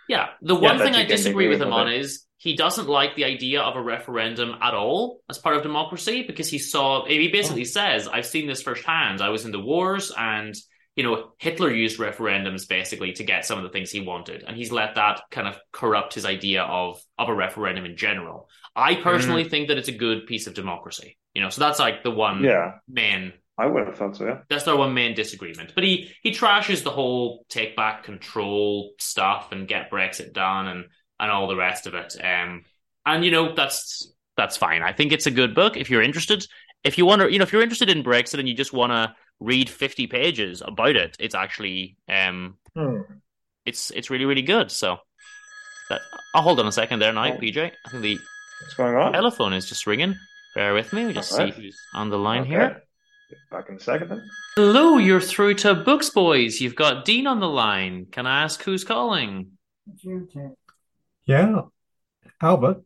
[0.08, 2.00] Yeah, the one that thing I disagree with him on it.
[2.00, 6.22] is he doesn't like the idea of a referendum at all as part of democracy
[6.30, 7.76] because he saw he basically Oh.
[7.78, 9.20] says I've seen this firsthand.
[9.20, 10.54] I was in the wars and
[10.96, 14.56] you know Hitler used referendums basically to get some of the things he wanted and
[14.56, 18.48] he's let that kind of corrupt his idea of of a referendum in general.
[18.74, 19.50] I personally Mm-hmm.
[19.50, 21.10] think that it's a good piece of democracy.
[21.34, 24.26] You know, so that's like the one yeah, main I would have thought so.
[24.26, 24.38] Yeah.
[24.48, 25.72] that's their one main disagreement.
[25.74, 30.84] But he he trashes the whole take back control stuff and get Brexit done and
[31.20, 32.14] and all the rest of it.
[32.22, 32.64] Um,
[33.04, 34.82] and you know that's that's fine.
[34.82, 36.46] I think it's a good book if you're interested.
[36.84, 38.92] If you want to, you know, if you're interested in Brexit and you just want
[38.92, 43.00] to read 50 pages about it, it's actually um, Hmm.
[43.66, 44.70] it's it's really really good.
[44.70, 44.98] So,
[45.90, 46.00] that,
[46.34, 47.38] I'll hold on a second there now, Oh.
[47.38, 47.58] PJ.
[47.86, 48.18] I think the
[48.62, 49.12] What's going on?
[49.12, 50.14] telephone is just ringing.
[50.54, 51.06] Bear with me.
[51.06, 51.54] We just All right.
[51.54, 52.50] see who's on the line Okay.
[52.50, 52.82] here.
[53.50, 54.30] Back in a second then.
[54.56, 56.60] Hello, you're through to Books Boys.
[56.60, 58.06] You've got Dean on the line.
[58.10, 59.52] Can I ask who's calling?
[61.26, 61.62] Yeah,
[62.40, 62.82] Albert.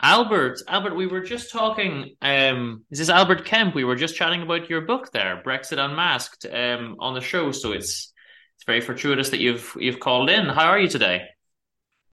[0.00, 0.60] Albert.
[0.68, 2.16] Albert, we were just talking.
[2.22, 3.74] Um, is Albert Kemp?
[3.74, 7.50] We were just chatting about your book there, Brexit Unmasked, um, on the show.
[7.52, 8.12] So it's
[8.56, 10.46] it's very fortuitous that you've you've called in.
[10.46, 11.22] How are you today?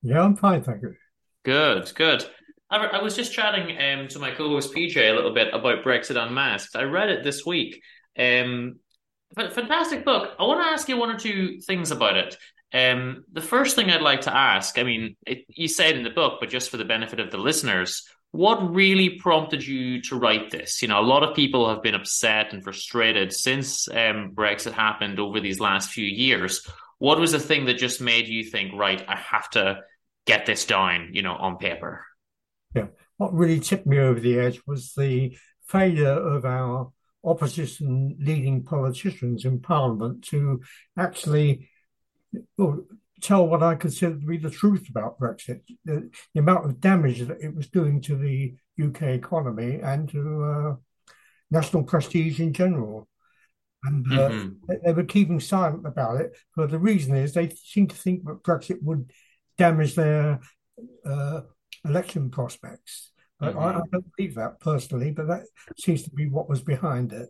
[0.02, 0.96] Yeah, I'm fine, thank you.
[1.44, 2.26] Good, good.
[2.72, 6.16] Albert, I was just chatting um, to my co-host PJ a little bit about Brexit
[6.16, 6.78] Unmasked.
[6.78, 7.84] I read it this week.
[8.18, 8.80] Um,
[9.36, 10.32] fantastic book.
[10.40, 12.38] I want to ask you one or two things about it.
[12.74, 16.04] Um, the first thing I'd like to ask, I mean, it, you say it in
[16.04, 20.18] the book, but just for the benefit of the listeners, what really prompted you to
[20.18, 20.82] write this?
[20.82, 25.20] You know, a lot of people have been upset and frustrated since um, Brexit happened
[25.20, 26.66] over these last few years.
[27.00, 29.82] What was the thing that just made you think, right, I have to
[30.26, 32.06] get this down, you know, on paper?
[33.18, 36.92] What really tipped me over the edge was the failure of our
[37.24, 40.62] opposition leading politicians in Parliament to
[40.98, 41.70] actually
[42.58, 42.84] well,
[43.22, 47.20] tell what I consider to be the truth about Brexit, the, the amount of damage
[47.20, 50.76] that it was doing to the UK economy and to uh,
[51.52, 53.08] national prestige in general.
[53.84, 54.56] And uh, Mhm.
[54.68, 56.36] they, they were keeping silent about it.
[56.56, 59.12] But the reason is they seem to think that Brexit would
[59.58, 60.40] damage their
[61.06, 61.42] uh,
[61.86, 63.12] election prospects.
[63.40, 65.44] I, I, I don't believe that personally, but that
[65.78, 67.30] seems to be what was behind it.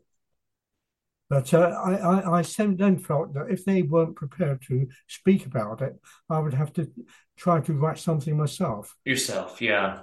[1.29, 5.81] But uh, I, I, I then felt that if they weren't prepared to speak about
[5.81, 5.93] it,
[6.29, 6.91] I would have to
[7.37, 8.97] try to write something myself.
[9.05, 10.01] Yourself, yeah.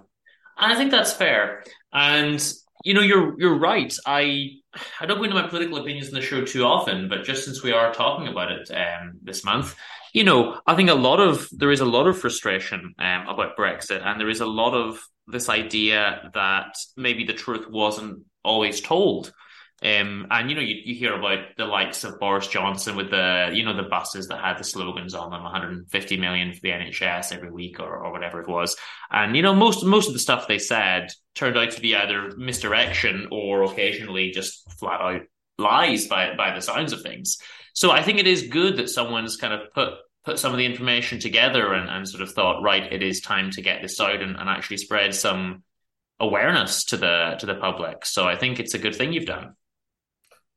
[0.58, 1.64] And I think that's fair.
[1.92, 2.42] And
[2.82, 3.94] you know, you're you're right.
[4.06, 4.52] I
[5.00, 7.62] I don't go into my political opinions in the show too often, but just since
[7.62, 9.76] we are talking about it um, this month,
[10.12, 13.56] you know, I think a lot of there is a lot of frustration um, about
[13.56, 18.80] Brexit, and there is a lot of this idea that maybe the truth wasn't always
[18.80, 19.32] told.
[19.80, 23.50] Um, and you know, you, you hear about the likes of Boris Johnson with the
[23.52, 27.32] you know the buses that had the slogans on them, 150 million for the NHS
[27.32, 28.76] every week or, or whatever it was.
[29.12, 32.32] And you know, most most of the stuff they said turned out to be either
[32.36, 35.22] misdirection or occasionally just flat out
[35.58, 37.38] lies by by the sounds of things.
[37.78, 39.90] So I think it is good that someone's kind of put
[40.24, 43.52] put some of the information together and, and sort of thought, right, it is time
[43.52, 45.62] to get this out and, and actually spread some
[46.18, 48.04] awareness to the to the public.
[48.04, 49.54] So I think it's a good thing you've done.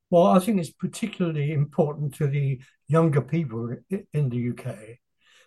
[0.09, 3.75] Well, I think it's particularly important to the younger people
[4.13, 4.75] in the UK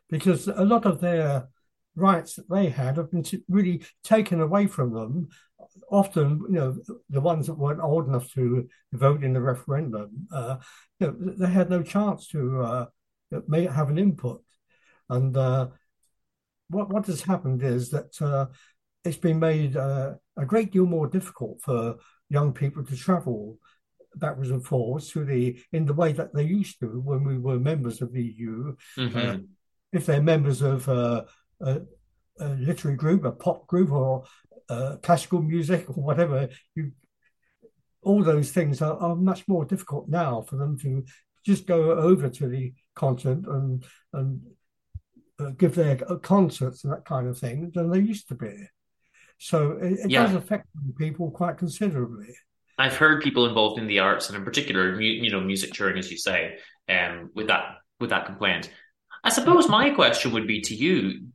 [0.09, 1.49] because a lot of their
[1.97, 5.29] rights that they had have been t- really taken away from them.
[5.91, 6.77] Often, you know,
[7.11, 10.57] the ones that weren't old enough to vote in the referendum, uh,
[11.01, 12.87] you know, they had no chance to uh,
[13.49, 14.43] may have an input.
[15.09, 15.69] And uh,
[16.69, 18.47] what what has happened is that uh,
[19.05, 21.97] it's been made uh, a great deal more difficult for
[22.29, 23.59] young people to travel
[24.17, 27.59] backwards and forwards to the in the way that they used to when we were
[27.59, 28.75] members of the EU.
[28.97, 29.19] Mm-hmm.
[29.19, 29.37] Uh,
[29.93, 31.23] if they're members of uh,
[31.61, 31.81] a,
[32.41, 34.25] a, literary group, a pop group, or
[34.69, 36.93] uh, classical music, or whatever, you
[38.03, 41.03] all those things are, are much more difficult now for them to
[41.45, 44.41] just go over to the continent and and
[45.41, 48.55] uh, give their concerts and that kind of thing than they used to be.
[49.39, 50.27] So it, it Yeah.
[50.27, 52.35] does affect people quite considerably.
[52.79, 55.99] I've heard people involved in the arts and in particular, mu- you know, music touring,
[55.99, 58.71] as you say, um, with that with that complaint.
[59.23, 61.29] I suppose my question would be to you: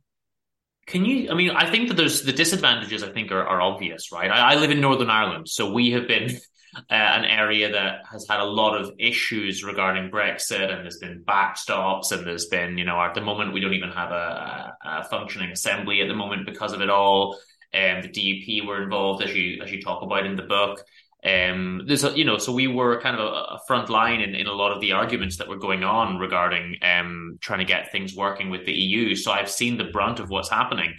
[0.90, 1.30] Can you?
[1.30, 3.04] I mean, I think that there's the disadvantages.
[3.04, 4.28] I think are, are obvious, right?
[4.28, 6.36] I, I live in Northern Ireland, so we have been
[6.76, 11.22] uh, an area that has had a lot of issues regarding Brexit, and there's been
[11.22, 15.04] backstops, and there's been, you know, at the moment we don't even have a, a,
[15.04, 17.38] functioning assembly at the moment because of it all.
[17.72, 20.84] Um, the DUP were involved, as you as you talk about in the book.
[21.22, 24.34] Um, there's a, you know, so we were kind of a, a front line in,
[24.34, 27.92] in a lot of the arguments that were going on regarding um, trying to get
[27.92, 29.14] things working with the EU.
[29.14, 30.94] So I've seen the brunt of what's happening.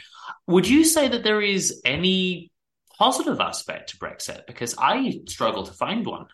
[0.48, 2.52] Would you say that there is any
[3.00, 4.46] positive aspect to Brexit?
[4.46, 6.28] Because I struggle to find one.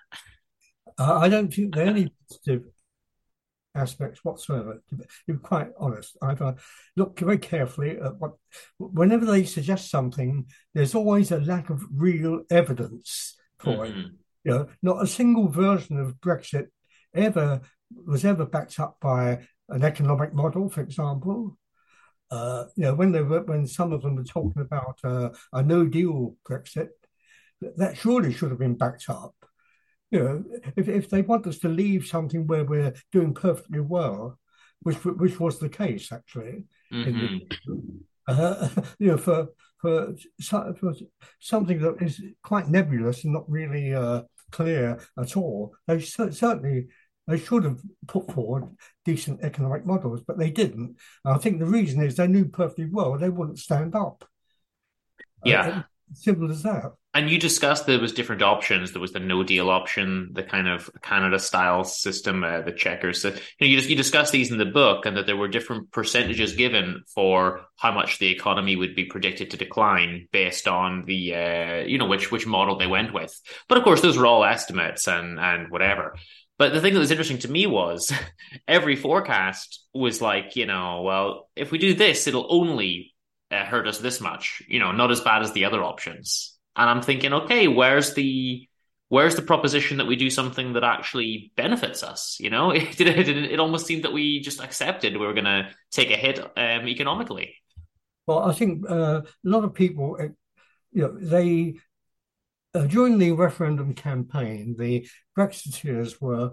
[0.97, 2.63] Uh, I don't think there are any positive
[3.73, 4.81] aspects whatsoever.
[4.89, 4.95] To
[5.27, 6.55] be, quite honest, I've uh,
[6.95, 8.33] looked very carefully at what.
[8.79, 13.95] Whenever they suggest something, there's always a lack of real evidence for it.
[13.95, 14.11] Mhm.
[14.43, 16.67] You know, not a single version of Brexit
[17.13, 17.61] ever
[18.05, 21.57] was ever backed up by an economic model, for example.
[22.29, 25.63] Uh, you know, when they were when some of them were talking about uh, a
[25.63, 26.89] No Deal Brexit,
[27.77, 29.33] that surely should have been backed up.
[30.11, 30.43] You know,
[30.75, 34.39] if if they want us to leave something where we're doing perfectly well,
[34.81, 37.47] which which was the case actually, Mhm.
[37.65, 39.47] the, uh, you know, for
[39.79, 40.93] for, for
[41.39, 46.87] something that is quite nebulous and not really uh, clear at all, they certainly
[47.27, 48.69] they should have put forward
[49.03, 50.95] decent economic models, but they didn't.
[51.25, 54.23] And I think the reason is they knew perfectly well they wouldn't stand up.
[55.43, 55.67] Yeah.
[55.67, 56.93] Uh, simple as that.
[57.17, 58.91] And you discussed there was different options.
[58.91, 63.23] There was the no deal option, the kind of Canada style system, uh, the checkers.
[63.23, 65.91] So, you know, you you discussed these in the book, and that there were different
[65.91, 71.33] percentages given for how much the economy would be predicted to decline based on the
[71.33, 73.35] uh, you know which which model they went with.
[73.67, 76.15] But of course, those were all estimates and and whatever.
[76.59, 78.13] But the thing that was interesting to me was
[78.67, 83.15] every forecast was like, you know, well, if we do this, it'll only
[83.49, 86.56] uh, hurt us this much, you know, not as bad as the other options.
[86.77, 88.67] And I'm thinking, okay, where's the
[89.09, 92.37] where's the proposition that we do something that actually benefits us?
[92.39, 95.69] You know, it it, it almost seemed that we just accepted we were going to
[95.91, 97.55] take a hit um, economically.
[98.27, 100.27] Well, I think uh, a lot of people, uh,
[100.91, 101.75] you know, they
[102.73, 106.51] uh, during the referendum campaign, the Brexiteers were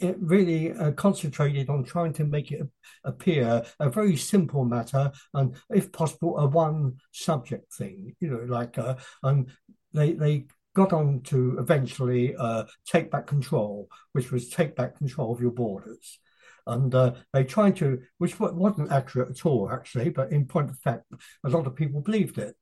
[0.00, 2.66] it really uh, concentrated on trying to make it
[3.04, 8.14] appear a very simple matter and, if possible, a one subject thing.
[8.20, 9.50] You know, like uh, and
[9.92, 15.32] they they got on to eventually uh, take back control, which was take back control
[15.32, 16.18] of your borders.
[16.66, 20.78] And uh, they tried to, which wasn't accurate at all, actually, but in point of
[20.78, 21.04] fact,
[21.44, 22.56] a lot of people believed it.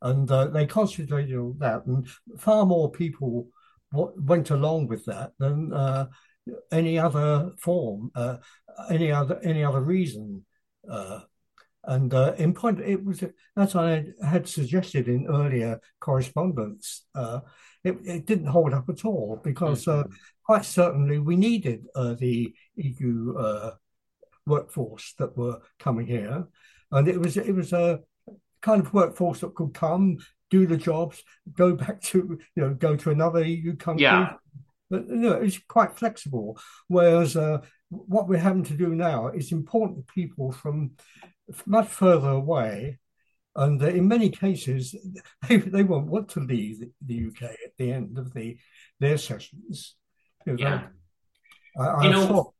[0.00, 3.48] And uh, they concentrated on that, and far more people
[3.92, 6.06] w- went along with that than uh,
[6.70, 8.36] any other form, uh,
[8.90, 10.44] any other any other reason.
[10.88, 11.20] Uh,
[11.84, 13.24] and uh, in point, it was
[13.56, 17.06] as I had suggested in earlier correspondence.
[17.14, 17.40] Uh,
[17.82, 20.04] it, it didn't hold up at all because uh,
[20.44, 23.70] quite certainly we needed uh, the EU uh,
[24.46, 26.46] workforce that were coming here,
[26.92, 28.00] and it was it was a
[28.60, 30.18] kind of workforce that could come,
[30.50, 31.22] do the jobs,
[31.54, 34.02] go back to you know go to another EU country.
[34.02, 34.34] Yeah.
[34.90, 36.58] But you know, it's quite flexible.
[36.88, 40.92] Whereas uh, what we're having to do now is important people from
[41.66, 42.98] much further away,
[43.56, 44.94] and uh, in many cases
[45.48, 48.56] they, they won't want to leave the, UK at the end of the
[48.98, 49.96] their sessions.
[50.46, 50.82] You know, Yeah.
[51.78, 52.54] I, I You know, thought-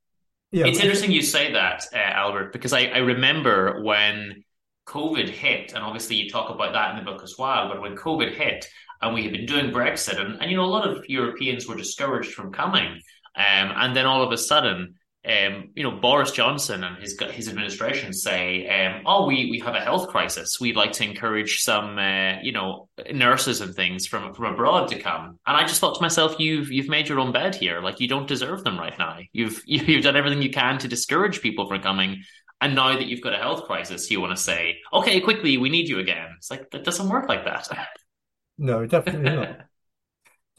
[0.52, 4.42] yeah, It's interesting you say that, uh, Albert, because I, I remember when
[4.86, 7.94] COVID hit, and obviously you talk about that in the book as well, but when
[7.96, 8.66] COVID hit
[9.02, 11.76] and we had been doing Brexit, and, and you know, a lot of Europeans were
[11.76, 13.00] discouraged from coming.
[13.36, 14.96] Um, and then all of a sudden,
[15.26, 19.74] um, you know, Boris Johnson and his his administration say, um, "Oh, we we have
[19.74, 20.58] a health crisis.
[20.58, 24.98] We'd like to encourage some, uh, you know, nurses and things from from abroad to
[24.98, 27.82] come." And I just thought to myself, "You've you've made your own bed here.
[27.82, 29.18] Like you don't deserve them right now.
[29.32, 32.22] You've you've done everything you can to discourage people from coming."
[32.62, 35.68] And now that you've got a health crisis, you want to say, "Okay, quickly, we
[35.68, 37.68] need you again." It's like that doesn't work like that.
[38.60, 39.60] No, definitely not.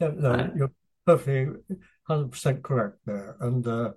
[0.00, 0.72] no, you're
[1.06, 1.54] perfectly
[2.06, 3.66] hundred percent correct there, and.
[3.66, 3.92] Uh,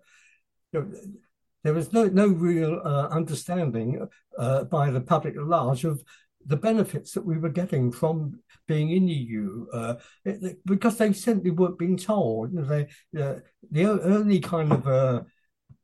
[1.63, 6.03] there was no no real uh, understanding uh, by the public at large of
[6.45, 11.11] the benefits that we were getting from being in the EU uh, it, because they
[11.13, 12.51] simply weren't being told.
[12.67, 12.87] They,
[13.19, 13.35] uh,
[13.71, 15.21] the only kind of uh,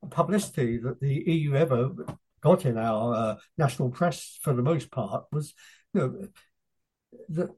[0.09, 1.89] publicity that the EU ever
[2.41, 5.53] got in our uh, national press, for the most part, was
[5.93, 6.28] you know,
[7.30, 7.49] that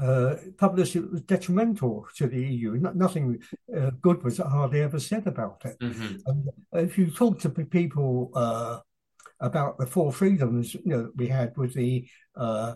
[0.00, 2.78] uh, published it was detrimental to the EU.
[2.94, 3.38] nothing
[3.76, 5.78] uh, good was hardly ever said about it.
[5.78, 6.48] Mm-hmm.
[6.78, 8.80] if you talk to people uh,
[9.40, 12.74] about the four freedoms you know we had with the uh,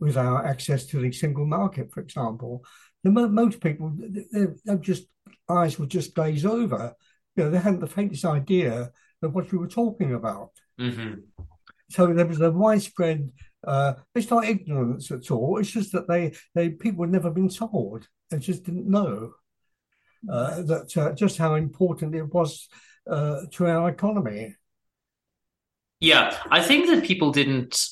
[0.00, 2.64] with our access to the single market, for example,
[3.02, 3.92] the most people
[4.30, 5.06] their just
[5.48, 6.94] eyes would just glaze over.
[7.36, 8.90] You know, they hadn't the faintest idea
[9.22, 10.50] of what you were talking about.
[10.80, 11.20] Mm-hmm.
[11.90, 13.30] So there was a widespread
[13.66, 15.58] uh, it's not ignorance at all.
[15.58, 18.08] It's just that they, they people had never been told.
[18.30, 19.34] They just didn't know
[20.30, 22.68] uh, that uh, just how important it was
[23.10, 24.56] uh, to our economy.
[26.00, 27.88] Yeah, I think that people didn't.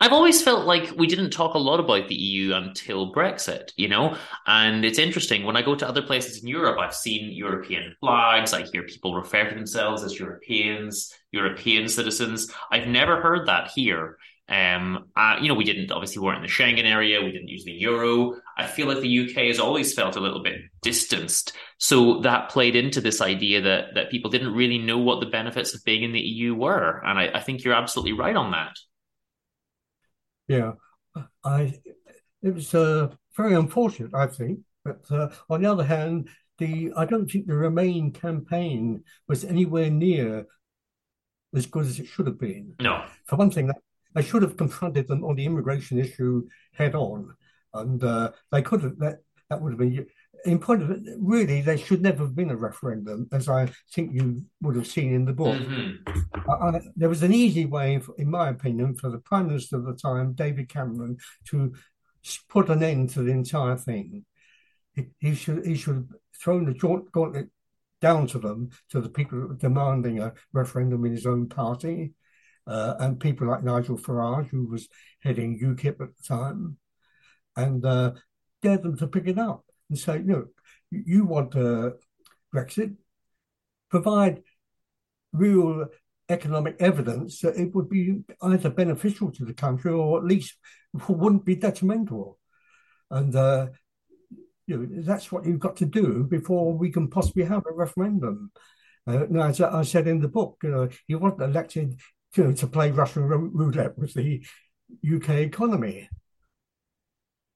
[0.00, 3.86] I've always felt like we didn't talk a lot about the EU until Brexit, you
[3.86, 4.16] know?
[4.46, 5.44] And it's interesting.
[5.44, 8.54] When I go to other places in Europe, I've seen European flags.
[8.54, 12.50] I hear people refer to themselves as Europeans, European citizens.
[12.72, 14.16] I've never heard that here.
[14.48, 17.22] Um, uh, you know, we didn't obviously weren't in the Schengen area.
[17.22, 18.34] We didn't use the euro.
[18.58, 21.54] I feel like the UK has always felt a little bit distanced.
[21.78, 25.74] So that played into this idea that that people didn't really know what the benefits
[25.74, 27.02] of being in the EU were.
[27.04, 28.76] And I, I think you're absolutely right on that.
[30.46, 30.72] Yeah,
[31.42, 31.80] I
[32.42, 34.14] it was uh, very unfortunate.
[34.14, 36.28] I think, but uh, on the other hand,
[36.58, 40.46] the I don't think the Remain campaign was anywhere near
[41.54, 42.74] as good as it should have been.
[42.80, 43.78] No, for one thing, that
[44.14, 47.34] they should have confronted them on the immigration issue head on,
[47.72, 48.98] and uh, they could have.
[48.98, 49.18] That
[49.50, 50.06] that would have been.
[50.46, 54.12] In point of it, really, there should never have been a referendum, as I think
[54.12, 55.56] you would have seen in the book.
[55.56, 56.50] Mm-hmm.
[56.50, 59.94] I, there was an easy way, in my opinion, for the Prime Minister of the
[59.94, 61.16] time, David Cameron,
[61.48, 61.72] to
[62.50, 64.26] put an end to the entire thing.
[64.94, 66.08] He, he should he should have
[66.38, 67.48] thrown the gauntlet
[68.02, 72.12] down to them, to the people demanding a referendum in his own party,
[72.66, 74.88] uh, and people like Nigel Farage, who was
[75.22, 76.76] heading UKIP at the time,
[77.56, 78.12] and uh,
[78.62, 80.48] dared them to pick it up and say, look,
[80.90, 81.90] you want uh,
[82.54, 82.96] Brexit,
[83.90, 84.42] provide
[85.32, 85.86] real
[86.28, 90.54] economic evidence that it would be either beneficial to the country or at least
[91.08, 92.38] wouldn't be detrimental.
[93.10, 93.68] And uh,
[94.66, 98.50] you know, that's what you've got to do before we can possibly have a referendum.
[99.06, 102.00] Uh, now, as I said in the book, you know, he wasn't elected
[102.34, 104.44] to, to play Russian roulette with the
[105.04, 106.08] UK economy.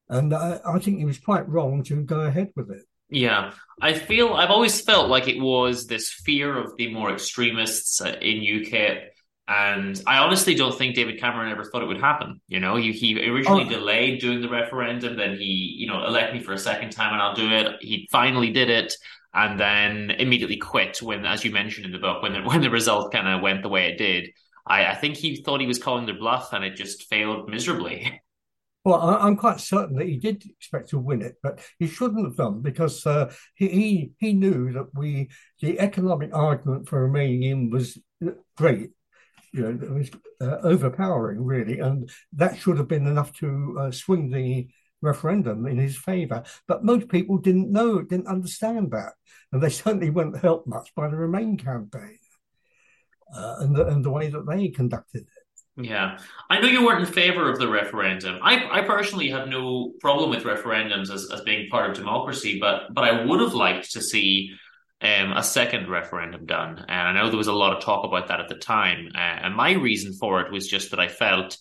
[0.09, 2.83] And I, I think he was quite wrong to go ahead with it.
[3.11, 8.03] Yeah, I feel I've always felt like it was this fear of the more extremists
[8.03, 9.07] uh, in UKIP,
[9.49, 12.43] and I honestly don't think David Cameron ever thought it would happen.
[12.49, 13.71] You know, he, he originally oh.
[13.71, 17.23] delayed doing the referendum, then he, you know, elect me for a second time and
[17.23, 17.77] I'll do it.
[17.81, 18.95] He finally did it,
[19.33, 22.71] and then immediately quit when, as you mentioned in the book, when the, when the
[22.71, 24.31] result kind of went the way it did.
[24.69, 28.21] I, I think he thought he was calling their bluff and it just failed miserably.
[28.85, 32.25] Well, I, am quite certain that he did expect to win it, but he shouldn't
[32.25, 35.29] have done because uh, he, he he knew that we
[35.61, 37.99] the economic argument for remaining in was
[38.57, 38.93] great,
[39.53, 40.11] you know, it was
[40.41, 44.69] uh, overpowering really, and that should have been enough to uh, swing the
[45.03, 46.45] referendum in his favour.
[46.67, 49.15] But most people didn't know, didn't understand that,
[49.53, 52.19] and they certainly weren't helped much by the Remain campaign
[53.35, 55.87] uh, and, the, and the way that they conducted it.
[55.87, 56.19] Yeah,
[56.51, 58.41] I know you weren't in favor of the referendum.
[58.43, 62.93] I, I personally have no problem with referendums as, as being part of democracy, but
[62.93, 64.51] but I would have liked to see
[65.01, 66.85] um, a second referendum done.
[66.89, 69.13] And I know there was a lot of talk about that at the time.
[69.15, 71.59] Uh, and my reason for it was just that I felt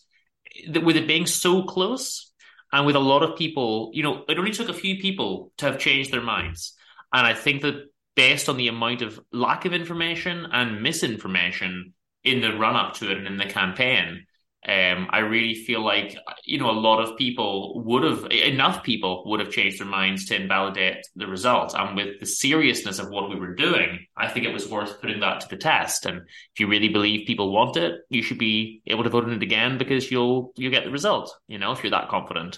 [0.69, 2.33] that with it being so close,
[2.73, 5.65] and with a lot of people, you know, it only took a few people to
[5.67, 6.73] have changed their minds.
[7.13, 7.85] And I think that
[8.17, 11.93] based on the amount of lack of information and misinformation
[12.23, 14.25] in the run up to it and in the campaign,
[14.67, 16.09] Um, I really feel like
[16.51, 20.25] you know a lot of people would have enough people would have changed their minds
[20.25, 23.89] to invalidate the result, and with the seriousness of what we were doing,
[24.23, 25.99] I think it was worth putting that to the test.
[26.09, 26.17] And
[26.51, 29.43] if you really believe people want it, you should be able to vote on it
[29.49, 31.27] again because you'll you'll get the result.
[31.47, 32.53] You know, if you're that confident.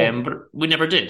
[0.00, 1.08] Um, but we never did.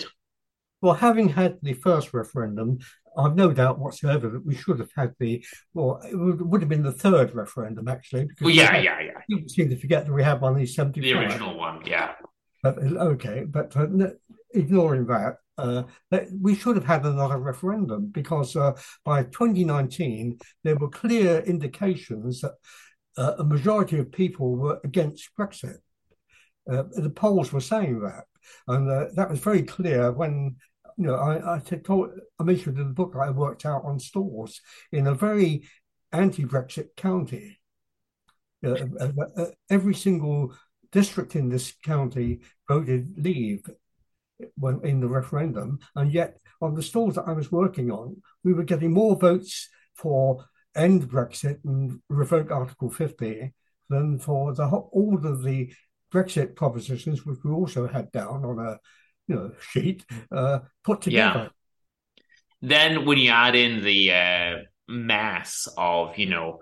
[0.81, 2.79] Well, having had the first referendum,
[3.19, 5.45] I've no doubt whatsoever that we should have had the,
[5.75, 8.27] or it would, would have been the third referendum actually.
[8.27, 9.21] Because well, yeah, yeah, yeah.
[9.29, 11.03] People seem to forget that we had one in 75.
[11.03, 12.13] The original one, yeah.
[12.63, 13.87] But, okay, but uh,
[14.55, 15.83] ignoring that, uh,
[16.41, 18.73] we should have had another referendum because uh,
[19.05, 22.55] by 2019 there were clear indications that
[23.17, 25.79] uh, a majority of people were against Brexit.
[26.71, 28.25] Uh, the polls were saying that,
[28.69, 30.57] and uh, that was very clear when
[30.99, 34.61] you know, I, I told, I mentioned in the book I worked out on Stores
[34.91, 35.63] in a very
[36.13, 37.61] anti-Brexit county.
[38.65, 40.53] Uh, uh, uh, every single
[40.91, 43.71] district in this county voted leave
[44.57, 48.53] when in the referendum, and yet on the Stores that I was working on, we
[48.53, 50.45] were getting more votes for
[50.75, 53.53] end Brexit and revoke Article 50
[53.89, 55.73] than for the all of the
[56.13, 58.79] Brexit propositions, which we also had down on a
[59.29, 61.51] you know sheet uh, put together.
[62.17, 62.25] Yeah.
[62.61, 64.57] Then when you add in the uh,
[64.89, 66.61] mass of you know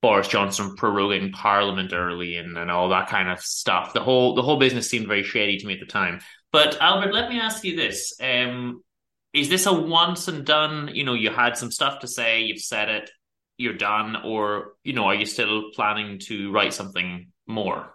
[0.00, 4.42] Boris Johnson proroguing Parliament early and, and all that kind of stuff, the whole the
[4.42, 6.20] whole business seemed very shady to me at the time.
[6.50, 8.82] But Albert, let me ask you this: um,
[9.32, 10.90] Is this a once and done?
[10.92, 13.10] You know, you had some stuff to say, you've said it,
[13.58, 17.94] you're done, or you know, are you still planning to write something more?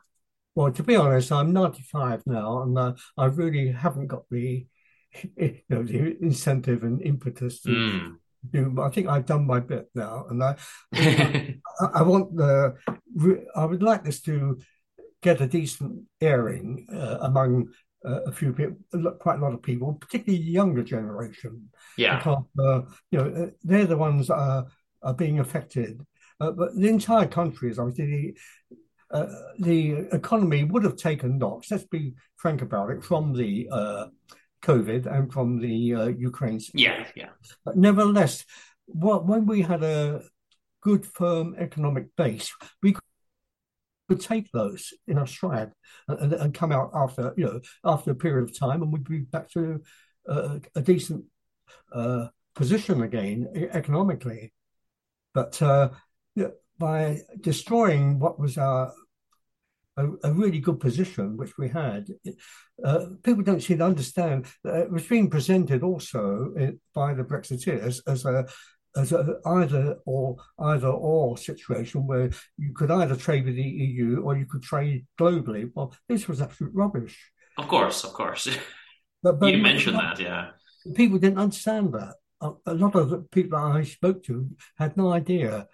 [0.57, 4.65] Well, to be honest, I'm 95 now, and uh, I really haven't got the,
[5.37, 8.15] you know, the incentive and impetus to mm.
[8.51, 8.81] do.
[8.81, 10.55] I think I've done my bit now, and I,
[10.95, 11.59] I,
[11.93, 12.73] I, want the.
[13.55, 14.57] I would like this to
[15.21, 17.67] get a decent airing uh, among
[18.03, 21.69] uh, a few people, quite a lot of people, particularly the younger generation.
[21.99, 22.81] Yeah, because uh,
[23.11, 24.65] you know uh, they're the ones that are
[25.03, 26.03] are being affected.
[26.39, 28.35] Uh, but the entire country is obviously
[29.11, 29.27] uh,
[29.59, 34.07] the economy would have taken knocks, let's be frank about it, from the uh,
[34.63, 37.05] COVID and from the uh, Ukraine situation.
[37.05, 37.29] Yeah, yeah.
[37.63, 38.45] But nevertheless,
[38.85, 40.21] what, when we had a
[40.81, 42.95] good, firm economic base, we
[44.09, 45.71] could take those in our stride
[46.07, 49.19] and, and, come out after, you know, after a period of time and we'd be
[49.19, 49.81] back to
[50.29, 51.25] uh, a decent
[51.93, 54.53] uh, position again economically.
[55.33, 55.89] But uh,
[56.79, 58.93] by destroying what was our
[59.97, 62.07] a, a, really good position which we had.
[62.83, 67.23] Uh, people don't seem to understand that it was being presented also in, by the
[67.23, 68.45] Brexiteers as a
[68.95, 74.21] as a either or either or situation where you could either trade with the EU
[74.23, 75.69] or you could trade globally.
[75.73, 77.31] Well, this was absolute rubbish.
[77.57, 78.47] Of course, of course.
[79.21, 80.49] But, but you mentioned that, yeah.
[80.95, 82.15] People didn't understand that.
[82.41, 85.67] A, a lot of the people I spoke to had no idea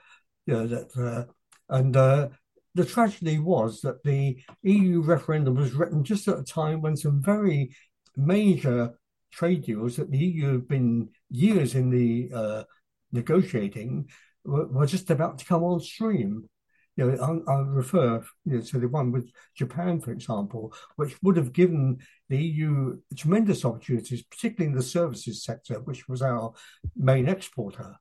[0.46, 1.26] you know, that, uh,
[1.70, 2.30] and uh,
[2.76, 7.22] the tragedy was that the EU referendum was written just at a time when some
[7.22, 7.76] very
[8.18, 8.94] major
[9.32, 12.64] trade deals that the EU had been years in the uh,
[13.12, 14.10] negotiating
[14.44, 16.48] were, were, just about to come on stream.
[16.96, 21.16] You know, I, I refer you know, to the one with Japan, for example, which
[21.24, 21.98] would have given
[22.30, 26.54] the EU tremendous opportunities, particularly in the services sector, which was our
[26.96, 27.96] main exporter.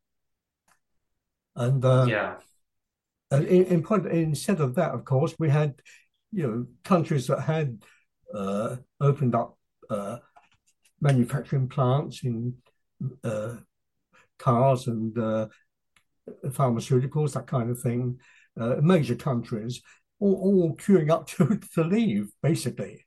[1.54, 2.34] And uh, yeah,
[3.30, 5.74] in, in point, instead of that, of course, we had
[6.32, 7.82] you know countries that had
[8.34, 9.58] uh, opened up
[9.90, 10.18] uh,
[11.00, 12.54] manufacturing plants in
[13.24, 13.56] uh,
[14.38, 15.48] cars and uh,
[16.46, 18.18] pharmaceuticals, that kind of thing.
[18.58, 19.80] Uh, major countries
[20.22, 23.04] all, all queuing up to, to leave, basically.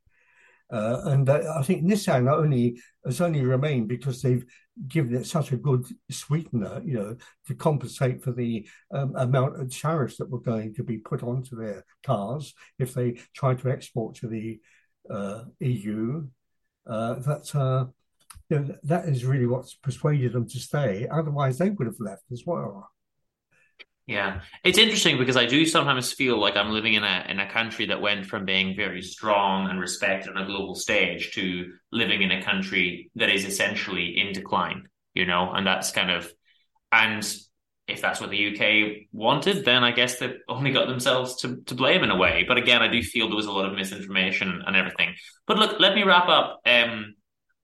[0.71, 4.45] Uh, and I think Nissan only has only remained because they've
[4.87, 9.75] given it such a good sweetener, you know, to compensate for the um, amount of
[9.75, 14.15] tariffs that were going to be put onto their cars if they tried to export
[14.15, 14.59] to the
[15.09, 16.27] uh, EU.
[16.87, 17.85] Uh, that uh,
[18.49, 21.07] you know, that is really what's persuaded them to stay.
[21.11, 22.89] Otherwise, they would have left as well.
[24.07, 27.49] Yeah, it's interesting because I do sometimes feel like I'm living in a in a
[27.49, 32.21] country that went from being very strong and respected on a global stage to living
[32.21, 34.83] in a country that is essentially in decline.
[35.15, 36.31] You know, and that's kind of
[36.91, 37.27] and
[37.87, 41.75] if that's what the UK wanted, then I guess they've only got themselves to, to
[41.75, 42.43] blame in a way.
[42.47, 45.13] But again, I do feel there was a lot of misinformation and everything.
[45.45, 46.61] But look, let me wrap up.
[46.65, 47.15] Um,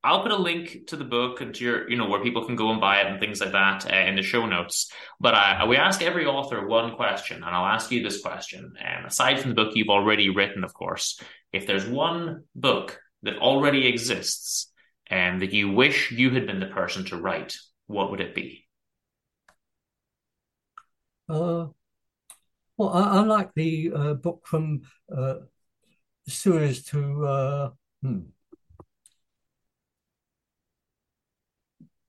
[0.04, 2.56] I'll put a link to the book and to your, you know, where people can
[2.56, 4.92] go and buy it and things like that uh, in the show notes.
[5.20, 8.74] But uh, we ask every author one question, and I'll ask you this question.
[8.80, 11.20] Um, aside from the book you've already written, of course,
[11.54, 14.72] if there's one book that already exists
[15.08, 18.34] and um, that you wish you had been the person to write, what would it
[18.34, 18.66] be?
[21.30, 21.68] Uh,
[22.76, 24.82] well, I, I like the uh, book from
[25.16, 25.36] uh,
[26.28, 27.26] Suez to.
[27.26, 27.70] Uh,
[28.02, 28.20] hmm.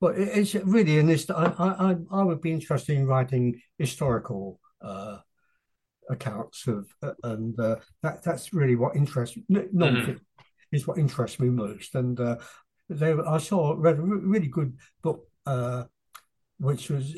[0.03, 1.31] Well, it's really in this.
[1.31, 5.19] I, I I would be interested in writing historical uh,
[6.11, 10.13] accounts of, uh, and uh, that that's really what interests non mm-hmm.
[10.73, 11.95] is what interests me most.
[11.95, 12.39] And uh,
[12.89, 15.85] they, I saw read a really good book, uh,
[16.59, 17.15] which was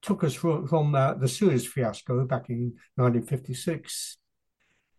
[0.00, 4.16] took us from, from uh, the Suez fiasco back in 1956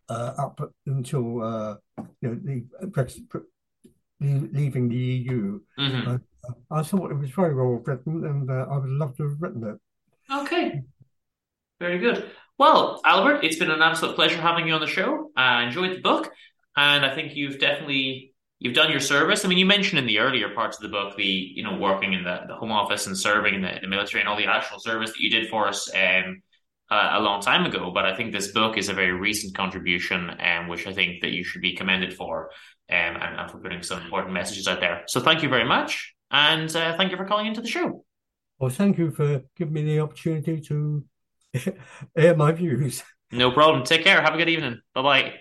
[0.07, 1.75] uh, up until uh,
[2.21, 3.25] you know, the Brexit,
[4.19, 5.61] leaving the EU.
[5.79, 6.17] Mm-hmm.
[6.71, 9.63] I thought it was very well written, and uh, I would love to have written
[9.63, 9.77] it.
[10.31, 10.81] Okay,
[11.79, 12.31] very good.
[12.57, 15.31] Well, Albert, it's been an absolute pleasure having you on the show.
[15.35, 16.31] I enjoyed the book,
[16.75, 19.45] and I think you've definitely you've done your service.
[19.45, 22.13] I mean, you mentioned in the earlier parts of the book the you know working
[22.13, 24.45] in the, the home office and serving in the, in the military and all the
[24.45, 26.41] actual service that you did for us um,
[26.91, 27.91] uh, a long time ago.
[27.93, 31.31] But I think this book is a very recent contribution, um, which I think that
[31.31, 32.49] you should be commended for,
[32.89, 35.03] um, and, and for putting some important messages out there.
[35.07, 38.03] So thank you very much, and uh, thank you for calling into the show.
[38.59, 41.05] Well, thank you for giving me the opportunity to
[42.15, 43.03] air my views.
[43.31, 43.83] No problem.
[43.83, 44.21] Take care.
[44.21, 44.81] Have a good evening.
[44.93, 45.33] Bye bye.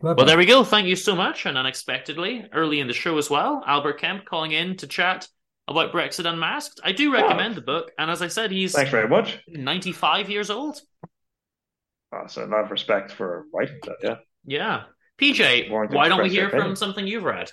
[0.00, 0.62] Well, there we go.
[0.62, 1.44] Thank you so much.
[1.44, 5.26] And unexpectedly, early in the show as well, Albert Kemp calling in to chat
[5.66, 6.80] about Brexit Unmasked.
[6.84, 7.54] I do recommend oh.
[7.56, 7.90] the book.
[7.98, 9.40] And as I said, he's thanks very much.
[9.48, 10.80] 95 years old.
[12.12, 14.16] Oh, so a lot of respect for writing that, yeah.
[14.44, 14.82] Yeah.
[15.20, 17.50] PJ, why don't we hear from something you've read?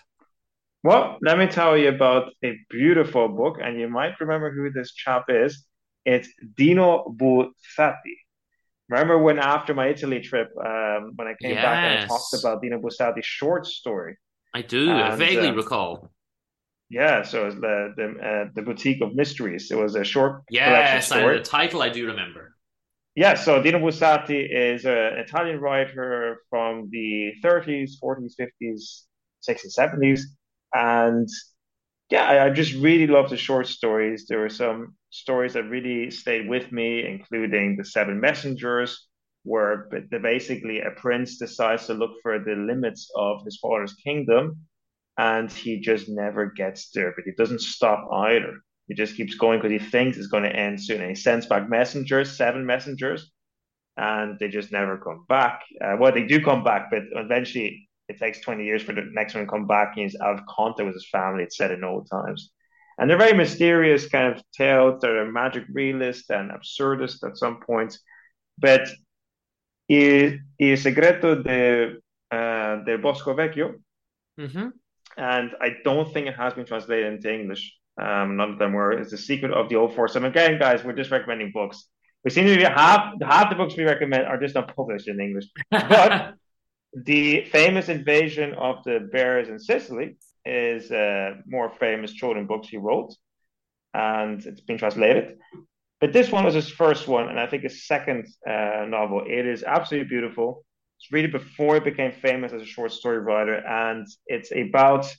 [0.84, 4.94] Well, let me tell you about a beautiful book, and you might remember who this
[4.94, 5.66] chap is.
[6.06, 8.16] It's Dino Buzzati.
[8.88, 11.64] Remember when after my Italy trip, um, when I came yes.
[11.64, 14.18] back and I talked about Dino Buzzati's short story?
[14.54, 14.90] I do.
[14.90, 16.10] And, I vaguely uh, recall.
[16.90, 19.70] Yeah, so it was the the, uh, the boutique of mysteries.
[19.70, 22.56] It was a short yes, I, the title I do remember.
[23.16, 29.04] Yeah, so Dino Buzzati is an Italian writer from the 30s, 40s, 50s,
[29.48, 30.22] 60s, 70s,
[30.74, 31.28] and
[32.10, 34.26] yeah, I, I just really love the short stories.
[34.28, 39.08] There were some stories that really stayed with me, including the Seven Messengers,
[39.44, 39.90] where
[40.22, 44.66] basically a prince decides to look for the limits of his father's kingdom,
[45.18, 47.14] and he just never gets there.
[47.16, 48.60] But he doesn't stop either.
[48.88, 51.02] He just keeps going because he thinks it's going to end soon.
[51.02, 53.32] And he sends back messengers, seven messengers,
[53.98, 55.62] and they just never come back.
[55.80, 59.36] Uh, well, they do come back, but eventually it takes 20 years for the next
[59.36, 59.94] one to come back.
[59.96, 61.44] He's out of contact with his family.
[61.44, 62.52] It's said in old times.
[62.98, 67.62] And they're very mysterious kind of tales that are magic realist and absurdist at some
[67.62, 68.00] points.
[68.58, 68.90] But
[69.88, 71.98] Il, Il Segreto de,
[72.32, 73.76] uh, del Bosco Vecchio,
[74.40, 74.68] mm-hmm.
[75.18, 77.74] and I don't think it has been translated into English.
[78.02, 78.92] Um, none of them were.
[78.92, 80.16] It's the secret of the old force.
[80.16, 81.86] And again, guys, we're just recommending books.
[82.24, 85.20] We seem to be half half the books we recommend are just not published in
[85.20, 85.46] English.
[85.72, 86.36] But
[86.94, 92.78] the famous invasion of the Bears in Sicily is a more famous children books he
[92.78, 93.14] wrote,
[93.94, 95.38] and it's been translated.
[96.02, 99.24] But this one was his first one, and I think his second uh, novel.
[99.28, 100.66] It is absolutely beautiful.
[100.98, 105.14] It's really before he became famous as a short story writer, and it's about.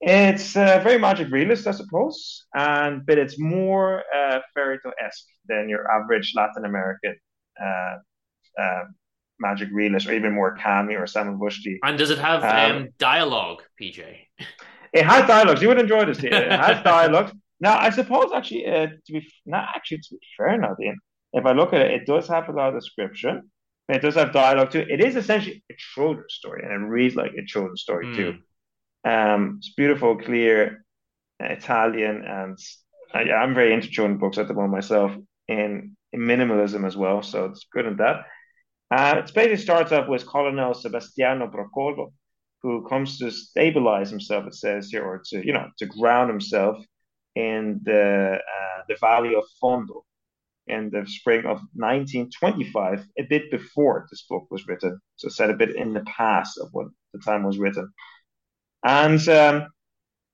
[0.00, 5.26] It's uh, very magic realist, I suppose, and but it's more uh, fairy tale esque
[5.48, 7.16] than your average Latin American
[7.60, 7.96] uh,
[8.62, 8.84] uh,
[9.40, 11.78] magic realist or even more Kami or Salman Rushdie.
[11.82, 14.16] And does it have um, um, dialogue, PJ?
[14.92, 15.62] It has dialogues.
[15.62, 16.22] You would enjoy this.
[16.22, 17.32] It has dialogue.
[17.60, 20.96] Now, I suppose actually, uh, to be not actually to be fair, Nadine,
[21.32, 23.50] if I look at it, it does have a lot of description.
[23.88, 24.84] It does have dialogue too.
[24.88, 28.16] It is essentially a children's story, and it reads like a children's story mm.
[28.16, 28.38] too.
[29.08, 30.84] Um, it's beautiful, clear,
[31.40, 32.58] Italian, and
[33.14, 35.12] I, am very into children's books at the moment myself,
[35.48, 37.22] in, in minimalism as well.
[37.22, 38.26] So it's good in that.
[38.90, 42.12] Uh, it basically starts off with Colonel Sebastiano Procolo,
[42.62, 46.78] who comes to stabilize himself, it says here, or to, you know, to ground himself
[47.34, 50.02] in the, uh, the Valley of Fondo
[50.66, 55.00] in the spring of 1925, a bit before this book was written.
[55.16, 57.90] So set a bit in the past of when the time was written.
[58.84, 59.68] And um,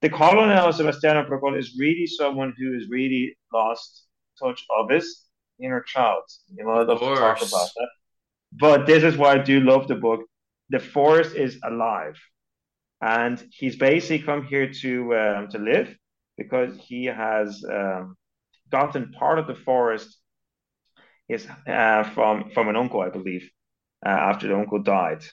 [0.02, 4.04] the Colonel Sebastiano Procolo is really someone who has really lost
[4.40, 5.22] touch of his
[5.62, 6.24] inner child.
[6.54, 7.88] You know, I love to talk about that.
[8.54, 10.22] But this is why I do love the book.
[10.70, 12.18] The forest is alive.
[13.02, 15.96] and he's basically come here to um, to live
[16.38, 18.16] because he has um,
[18.70, 20.18] gotten part of the forest
[21.28, 23.50] is uh, from from an uncle, I believe,
[24.06, 25.24] uh, after the uncle died.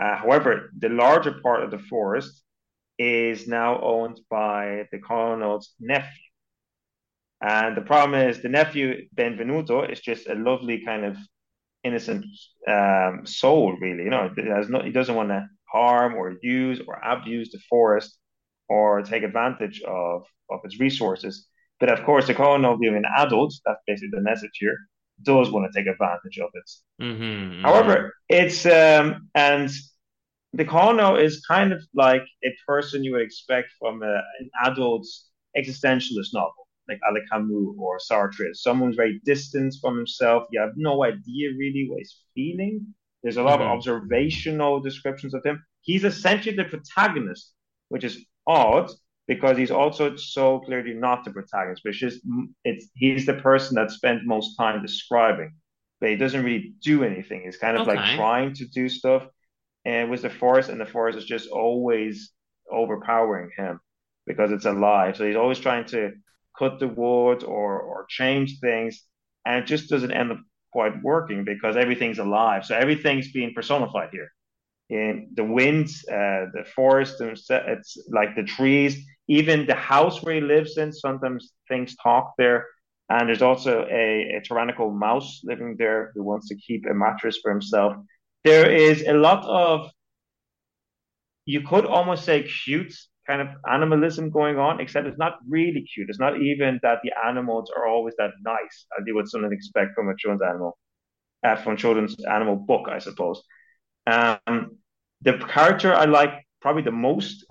[0.00, 2.42] Uh, however, the larger part of the forest
[2.98, 6.28] is now owned by the colonel's nephew.
[7.42, 11.16] And the problem is the nephew Benvenuto is just a lovely kind of
[11.84, 12.24] innocent
[12.68, 14.04] um, soul, really.
[14.04, 14.30] You know,
[14.68, 18.18] no, he doesn't want to harm or use or abuse the forest
[18.68, 21.46] or take advantage of, of its resources.
[21.80, 24.76] But of course, the colonel being an adult, that's basically the message here,
[25.22, 26.70] does want to take advantage of it.
[27.02, 27.62] Mm-hmm, mm-hmm.
[27.62, 29.70] However, it's um, and
[30.52, 35.06] the colonel is kind of like a person you would expect from a, an adult
[35.56, 36.61] existentialist novel,
[36.92, 38.54] like Albert Camus or Sartre.
[38.54, 40.44] Someone who's very distant from himself.
[40.50, 42.86] You have no idea really what he's feeling.
[43.22, 43.70] There's a lot mm-hmm.
[43.70, 45.64] of observational descriptions of him.
[45.80, 47.52] He's essentially the protagonist,
[47.88, 48.90] which is odd
[49.28, 51.82] because he's also so clearly not the protagonist.
[51.84, 52.20] But it's just
[52.64, 55.54] it's he's the person that spent most time describing,
[56.00, 57.42] but he doesn't really do anything.
[57.44, 57.96] He's kind of okay.
[57.96, 59.26] like trying to do stuff,
[59.84, 62.32] and with the forest, and the forest is just always
[62.70, 63.80] overpowering him
[64.26, 65.16] because it's alive.
[65.16, 66.12] So he's always trying to
[66.58, 69.02] cut the wood or or change things,
[69.46, 70.40] and it just doesn't end up
[70.72, 72.64] quite working because everything's alive.
[72.64, 74.30] So everything's being personified here.
[74.88, 80.40] In the wind, uh, the forest, it's like the trees, even the house where he
[80.40, 80.92] lives in.
[80.92, 82.66] Sometimes things talk there.
[83.08, 87.38] And there's also a, a tyrannical mouse living there who wants to keep a mattress
[87.42, 87.96] for himself.
[88.44, 89.90] There is a lot of,
[91.44, 92.94] you could almost say, cute
[93.26, 96.08] kind of animalism going on, except it's not really cute.
[96.08, 99.94] It's not even that the animals are always that nice, as you would something expect
[99.94, 100.78] from a children's animal,
[101.44, 103.42] uh, from children's animal book, I suppose.
[104.06, 104.78] Um,
[105.20, 107.44] the character I like probably the most,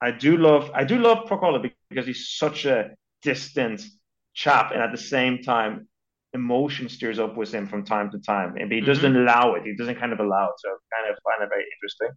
[0.00, 2.90] I do love, I do love Procolo because he's such a
[3.22, 3.82] distant
[4.34, 5.88] chap, and at the same time,
[6.32, 9.22] emotion stirs up with him from time to time, and he doesn't mm-hmm.
[9.22, 9.62] allow it.
[9.64, 12.10] He doesn't kind of allow it, so I kind of find it very interesting.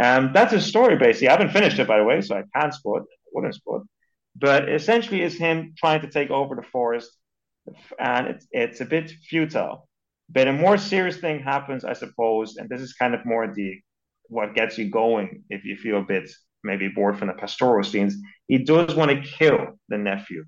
[0.00, 1.28] Um, that's his story, basically.
[1.28, 3.04] I haven't finished it, by the way, so I can't spoil it.
[3.32, 3.88] Wouldn't spoil it.
[4.36, 7.10] But essentially, it's him trying to take over the forest,
[7.98, 9.88] and it's it's a bit futile.
[10.30, 13.80] But a more serious thing happens, I suppose, and this is kind of more the
[14.28, 16.30] what gets you going if you feel a bit
[16.64, 18.16] maybe bored from the pastoral scenes.
[18.48, 20.44] He does want to kill the nephew.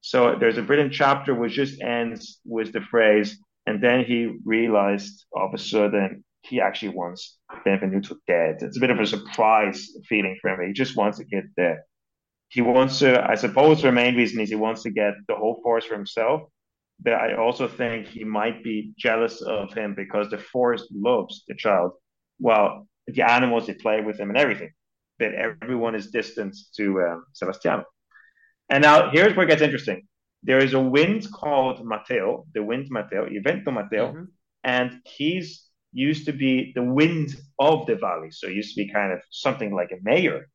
[0.00, 5.26] So there's a brilliant chapter which just ends with the phrase, and then he realized
[5.32, 8.56] all of a sudden he actually wants Benvenuto dead.
[8.60, 10.66] It's a bit of a surprise feeling for him.
[10.66, 11.78] He just wants to get dead.
[12.48, 15.60] He wants to, I suppose, the main reason is he wants to get the whole
[15.62, 16.42] forest for himself.
[17.00, 21.54] But I also think he might be jealous of him because the forest loves the
[21.54, 21.92] child.
[22.38, 24.70] Well, the animals they play with him and everything.
[25.18, 27.84] But everyone is distant to um, Sebastiano.
[28.70, 30.06] And now here's where it gets interesting.
[30.42, 34.24] There is a wind called Matteo, the wind Matteo, Evento Matteo, mm-hmm.
[34.64, 35.65] and he's
[35.96, 38.30] used to be the wind of the valley.
[38.30, 40.48] So it used to be kind of something like a mayor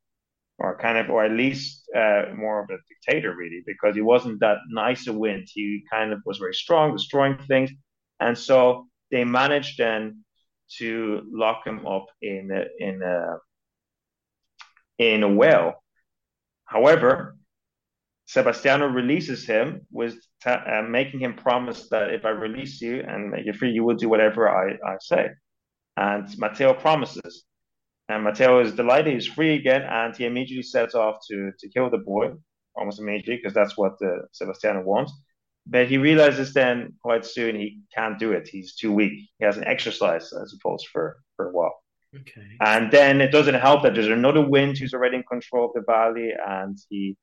[0.59, 4.39] or kind of, or at least uh, more of a dictator, really, because he wasn't
[4.41, 5.47] that nice a wind.
[5.51, 7.71] He kind of was very strong, destroying things.
[8.19, 10.23] And so they managed then
[10.77, 13.37] to lock him up in a, in a,
[14.99, 15.83] in a well.
[16.65, 17.35] However,
[18.31, 20.15] Sebastiano releases him with
[20.45, 23.97] uh, making him promise that if I release you and make you free, you will
[23.97, 25.31] do whatever I, I say.
[25.97, 27.43] And Matteo promises.
[28.07, 29.15] And Matteo is delighted.
[29.15, 29.81] He's free again.
[29.81, 32.31] And he immediately sets off to, to kill the boy,
[32.73, 35.11] almost immediately, because that's what uh, Sebastiano wants.
[35.67, 38.47] But he realizes then quite soon he can't do it.
[38.47, 39.11] He's too weak.
[39.39, 41.75] He hasn't exercised, I suppose, for, for a while.
[42.15, 42.47] Okay.
[42.61, 45.83] And then it doesn't help that there's another wind who's already in control of the
[45.85, 47.17] valley, and he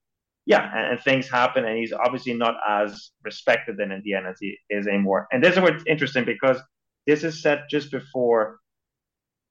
[0.48, 4.38] yeah, and, and, things happen, and he's obviously not as respected then in end as
[4.40, 5.28] he is anymore.
[5.30, 6.58] And this is what's interesting because
[7.06, 8.58] this is set just before,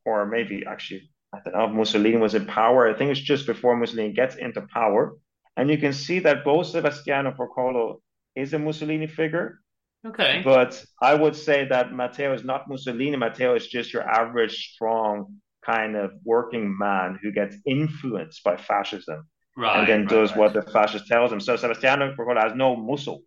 [0.05, 2.89] or maybe actually, I don't know, Mussolini was in power.
[2.89, 5.13] I think it's just before Mussolini gets into power,
[5.55, 7.97] and you can see that both Sebastiano Procolo
[8.35, 9.59] is a Mussolini figure.
[10.03, 10.41] Okay.
[10.43, 13.17] But I would say that Matteo is not Mussolini.
[13.17, 19.27] Matteo is just your average, strong kind of working man who gets influenced by fascism
[19.57, 20.39] right, and then right, does right.
[20.39, 21.39] what the fascist tells him.
[21.39, 23.23] So Sebastiano Procolo has no muscle,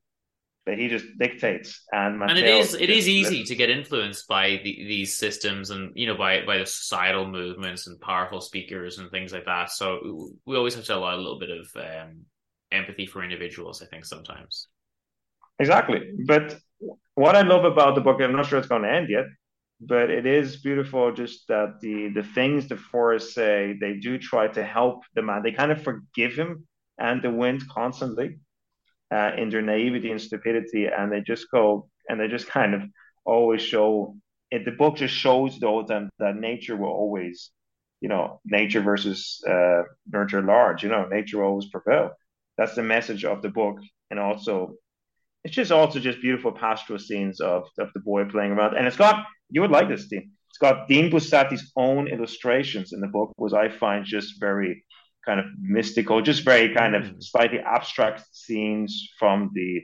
[0.65, 1.85] but he just dictates.
[1.93, 5.93] And, and it is it is easy to get influenced by the, these systems and
[5.95, 9.71] you know by by the societal movements and powerful speakers and things like that.
[9.71, 12.25] So we always have to allow a little bit of um,
[12.73, 13.83] empathy for individuals.
[13.83, 14.69] I think sometimes.
[15.59, 16.59] Exactly, but
[17.15, 19.27] what I love about the book, I'm not sure it's going to end yet,
[19.81, 24.47] but it is beautiful just that the the things the forest say they do try
[24.49, 25.43] to help the man.
[25.43, 26.67] They kind of forgive him
[26.99, 28.39] and the wind constantly
[29.13, 32.83] uh, in their naivety and stupidity and they just go and they just kind of
[33.25, 34.17] always show
[34.51, 37.51] it the book just shows though that, that nature will always
[38.01, 42.11] you know nature versus uh, nurture large you know nature will always prevail.
[42.59, 43.79] That's the message of the book
[44.11, 44.75] and also
[45.43, 48.97] it's just also just beautiful pastoral scenes of, of the boy playing around and it's
[48.99, 50.31] got you would like this, Dean.
[50.49, 54.85] It's got Dino Buzzati's own illustrations in the book, which I find just very
[55.25, 57.23] kind of mystical, just very kind of mm.
[57.23, 59.83] slightly abstract scenes from the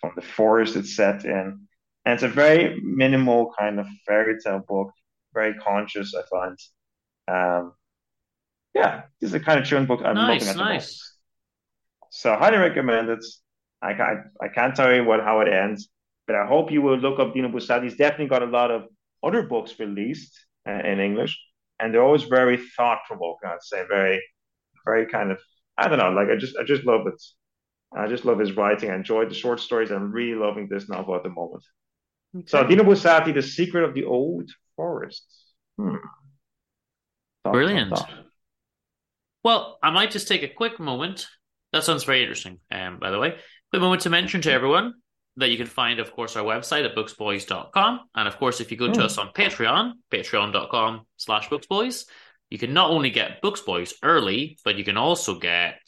[0.00, 1.66] from the forest it's set in.
[2.04, 4.92] And it's a very minimal kind of fairy tale book,
[5.34, 6.58] very conscious, I find.
[7.28, 7.72] Um,
[8.74, 10.64] yeah, this is a kind of chilling book I'm nice, looking at.
[10.64, 11.16] Nice.
[12.10, 13.24] So highly recommend it.
[13.82, 15.88] I, I, I can't tell you what how it ends.
[16.26, 17.84] But I hope you will look up Dino Buzzati.
[17.84, 18.84] He's definitely got a lot of
[19.22, 20.32] other books released
[20.68, 21.38] uh, in English,
[21.78, 23.48] and they're always very thought provoking.
[23.48, 24.22] I'd say very,
[24.84, 25.38] very kind of
[25.78, 26.10] I don't know.
[26.10, 27.22] Like I just I just love it.
[27.96, 28.90] I just love his writing.
[28.90, 29.90] I enjoyed the short stories.
[29.90, 31.64] I'm really loving this novel at the moment.
[32.36, 32.44] Okay.
[32.46, 35.24] So Dino Buzzati, The Secret of the Old Forest.
[35.78, 35.96] Hmm.
[37.44, 37.90] Thought, Brilliant.
[37.90, 38.24] Thought, thought.
[39.44, 41.28] Well, I might just take a quick moment.
[41.72, 42.58] That sounds very interesting.
[42.70, 43.36] Um, by the way,
[43.70, 44.94] quick moment to mention to everyone
[45.36, 48.00] that you can find, of course, our website at booksboys.com.
[48.14, 49.06] And of course, if you go to hmm.
[49.06, 52.06] us on Patreon, patreon.com slash booksboys,
[52.50, 55.78] you can not only get Booksboys early, but you can also get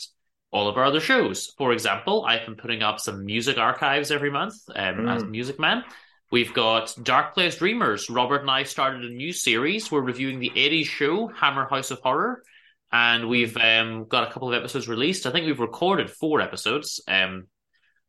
[0.50, 1.52] all of our other shows.
[1.56, 5.14] For example, I've been putting up some music archives every month um, mm.
[5.14, 5.84] as Music Man.
[6.30, 8.10] We've got Dark Place Dreamers.
[8.10, 9.90] Robert and I started a new series.
[9.90, 12.42] We're reviewing the 80s show, Hammer House of Horror.
[12.90, 15.26] And we've um, got a couple of episodes released.
[15.26, 17.00] I think we've recorded four episodes.
[17.06, 17.46] Um,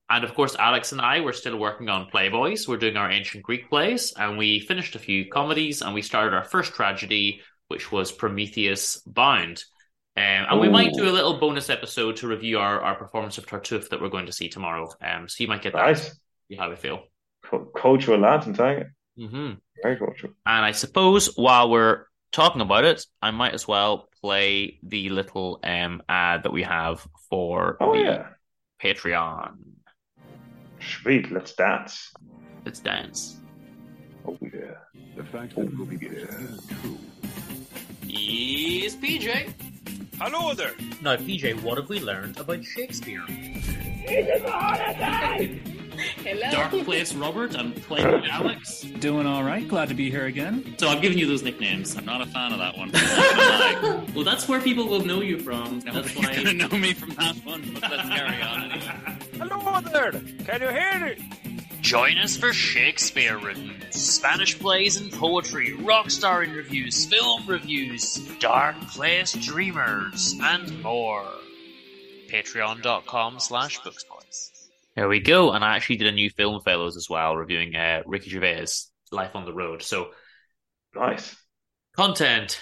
[0.10, 2.68] and of course, Alex and I were still working on Playboys.
[2.68, 6.34] We're doing our ancient Greek plays, and we finished a few comedies, and we started
[6.34, 9.64] our first tragedy, which was Prometheus Bound.
[10.18, 10.62] Um, and Ooh.
[10.62, 14.02] we might do a little bonus episode to review our, our performance of Tartuffe that
[14.02, 14.90] we're going to see tomorrow.
[15.02, 15.86] Um, so you might get that.
[15.86, 16.20] Nice.
[16.50, 17.04] See how we feel.
[17.46, 18.86] Co- cultural I'm you.
[19.28, 19.54] Mm-hmm.
[19.84, 20.34] Very cultural.
[20.46, 25.60] And I suppose while we're talking about it, I might as well play the little
[25.64, 28.28] um, ad that we have for oh, the yeah.
[28.82, 29.56] Patreon.
[30.82, 32.14] Sweet, let's dance.
[32.66, 33.38] Let's dance.
[34.26, 34.76] Oh yeah.
[35.16, 36.26] The fact that will be oh, yeah.
[36.82, 36.98] true.
[38.08, 39.54] Is PJ.
[40.20, 40.74] Hello there.
[41.02, 43.24] Now, PJ, what have we learned about Shakespeare?
[46.24, 46.52] Hello.
[46.52, 47.58] Dark Place Robert.
[47.58, 48.82] I'm playing Alex.
[49.00, 49.68] Doing all right.
[49.68, 50.76] Glad to be here again.
[50.78, 51.96] So I'm giving you those nicknames.
[51.96, 52.92] I'm not a fan of that one.
[54.16, 55.82] well, that's where people will know you from.
[55.82, 57.78] That's why you're gonna know me from that one.
[57.80, 59.19] But let's carry on anyway.
[59.40, 60.12] Hello there.
[60.12, 61.30] Can you hear me?
[61.80, 69.32] Join us for Shakespeare reviews, Spanish plays and poetry, rockstar interviews, film reviews, Dark Place
[69.32, 71.26] Dreamers, and more.
[72.28, 74.68] Patreon.com slash booksboys.
[74.96, 75.52] There we go.
[75.52, 78.66] And I actually did a new film fellows as well, reviewing uh, Ricky Gervais'
[79.14, 79.82] Life on the Road.
[79.82, 80.10] So
[80.94, 81.38] nice
[81.96, 82.62] content.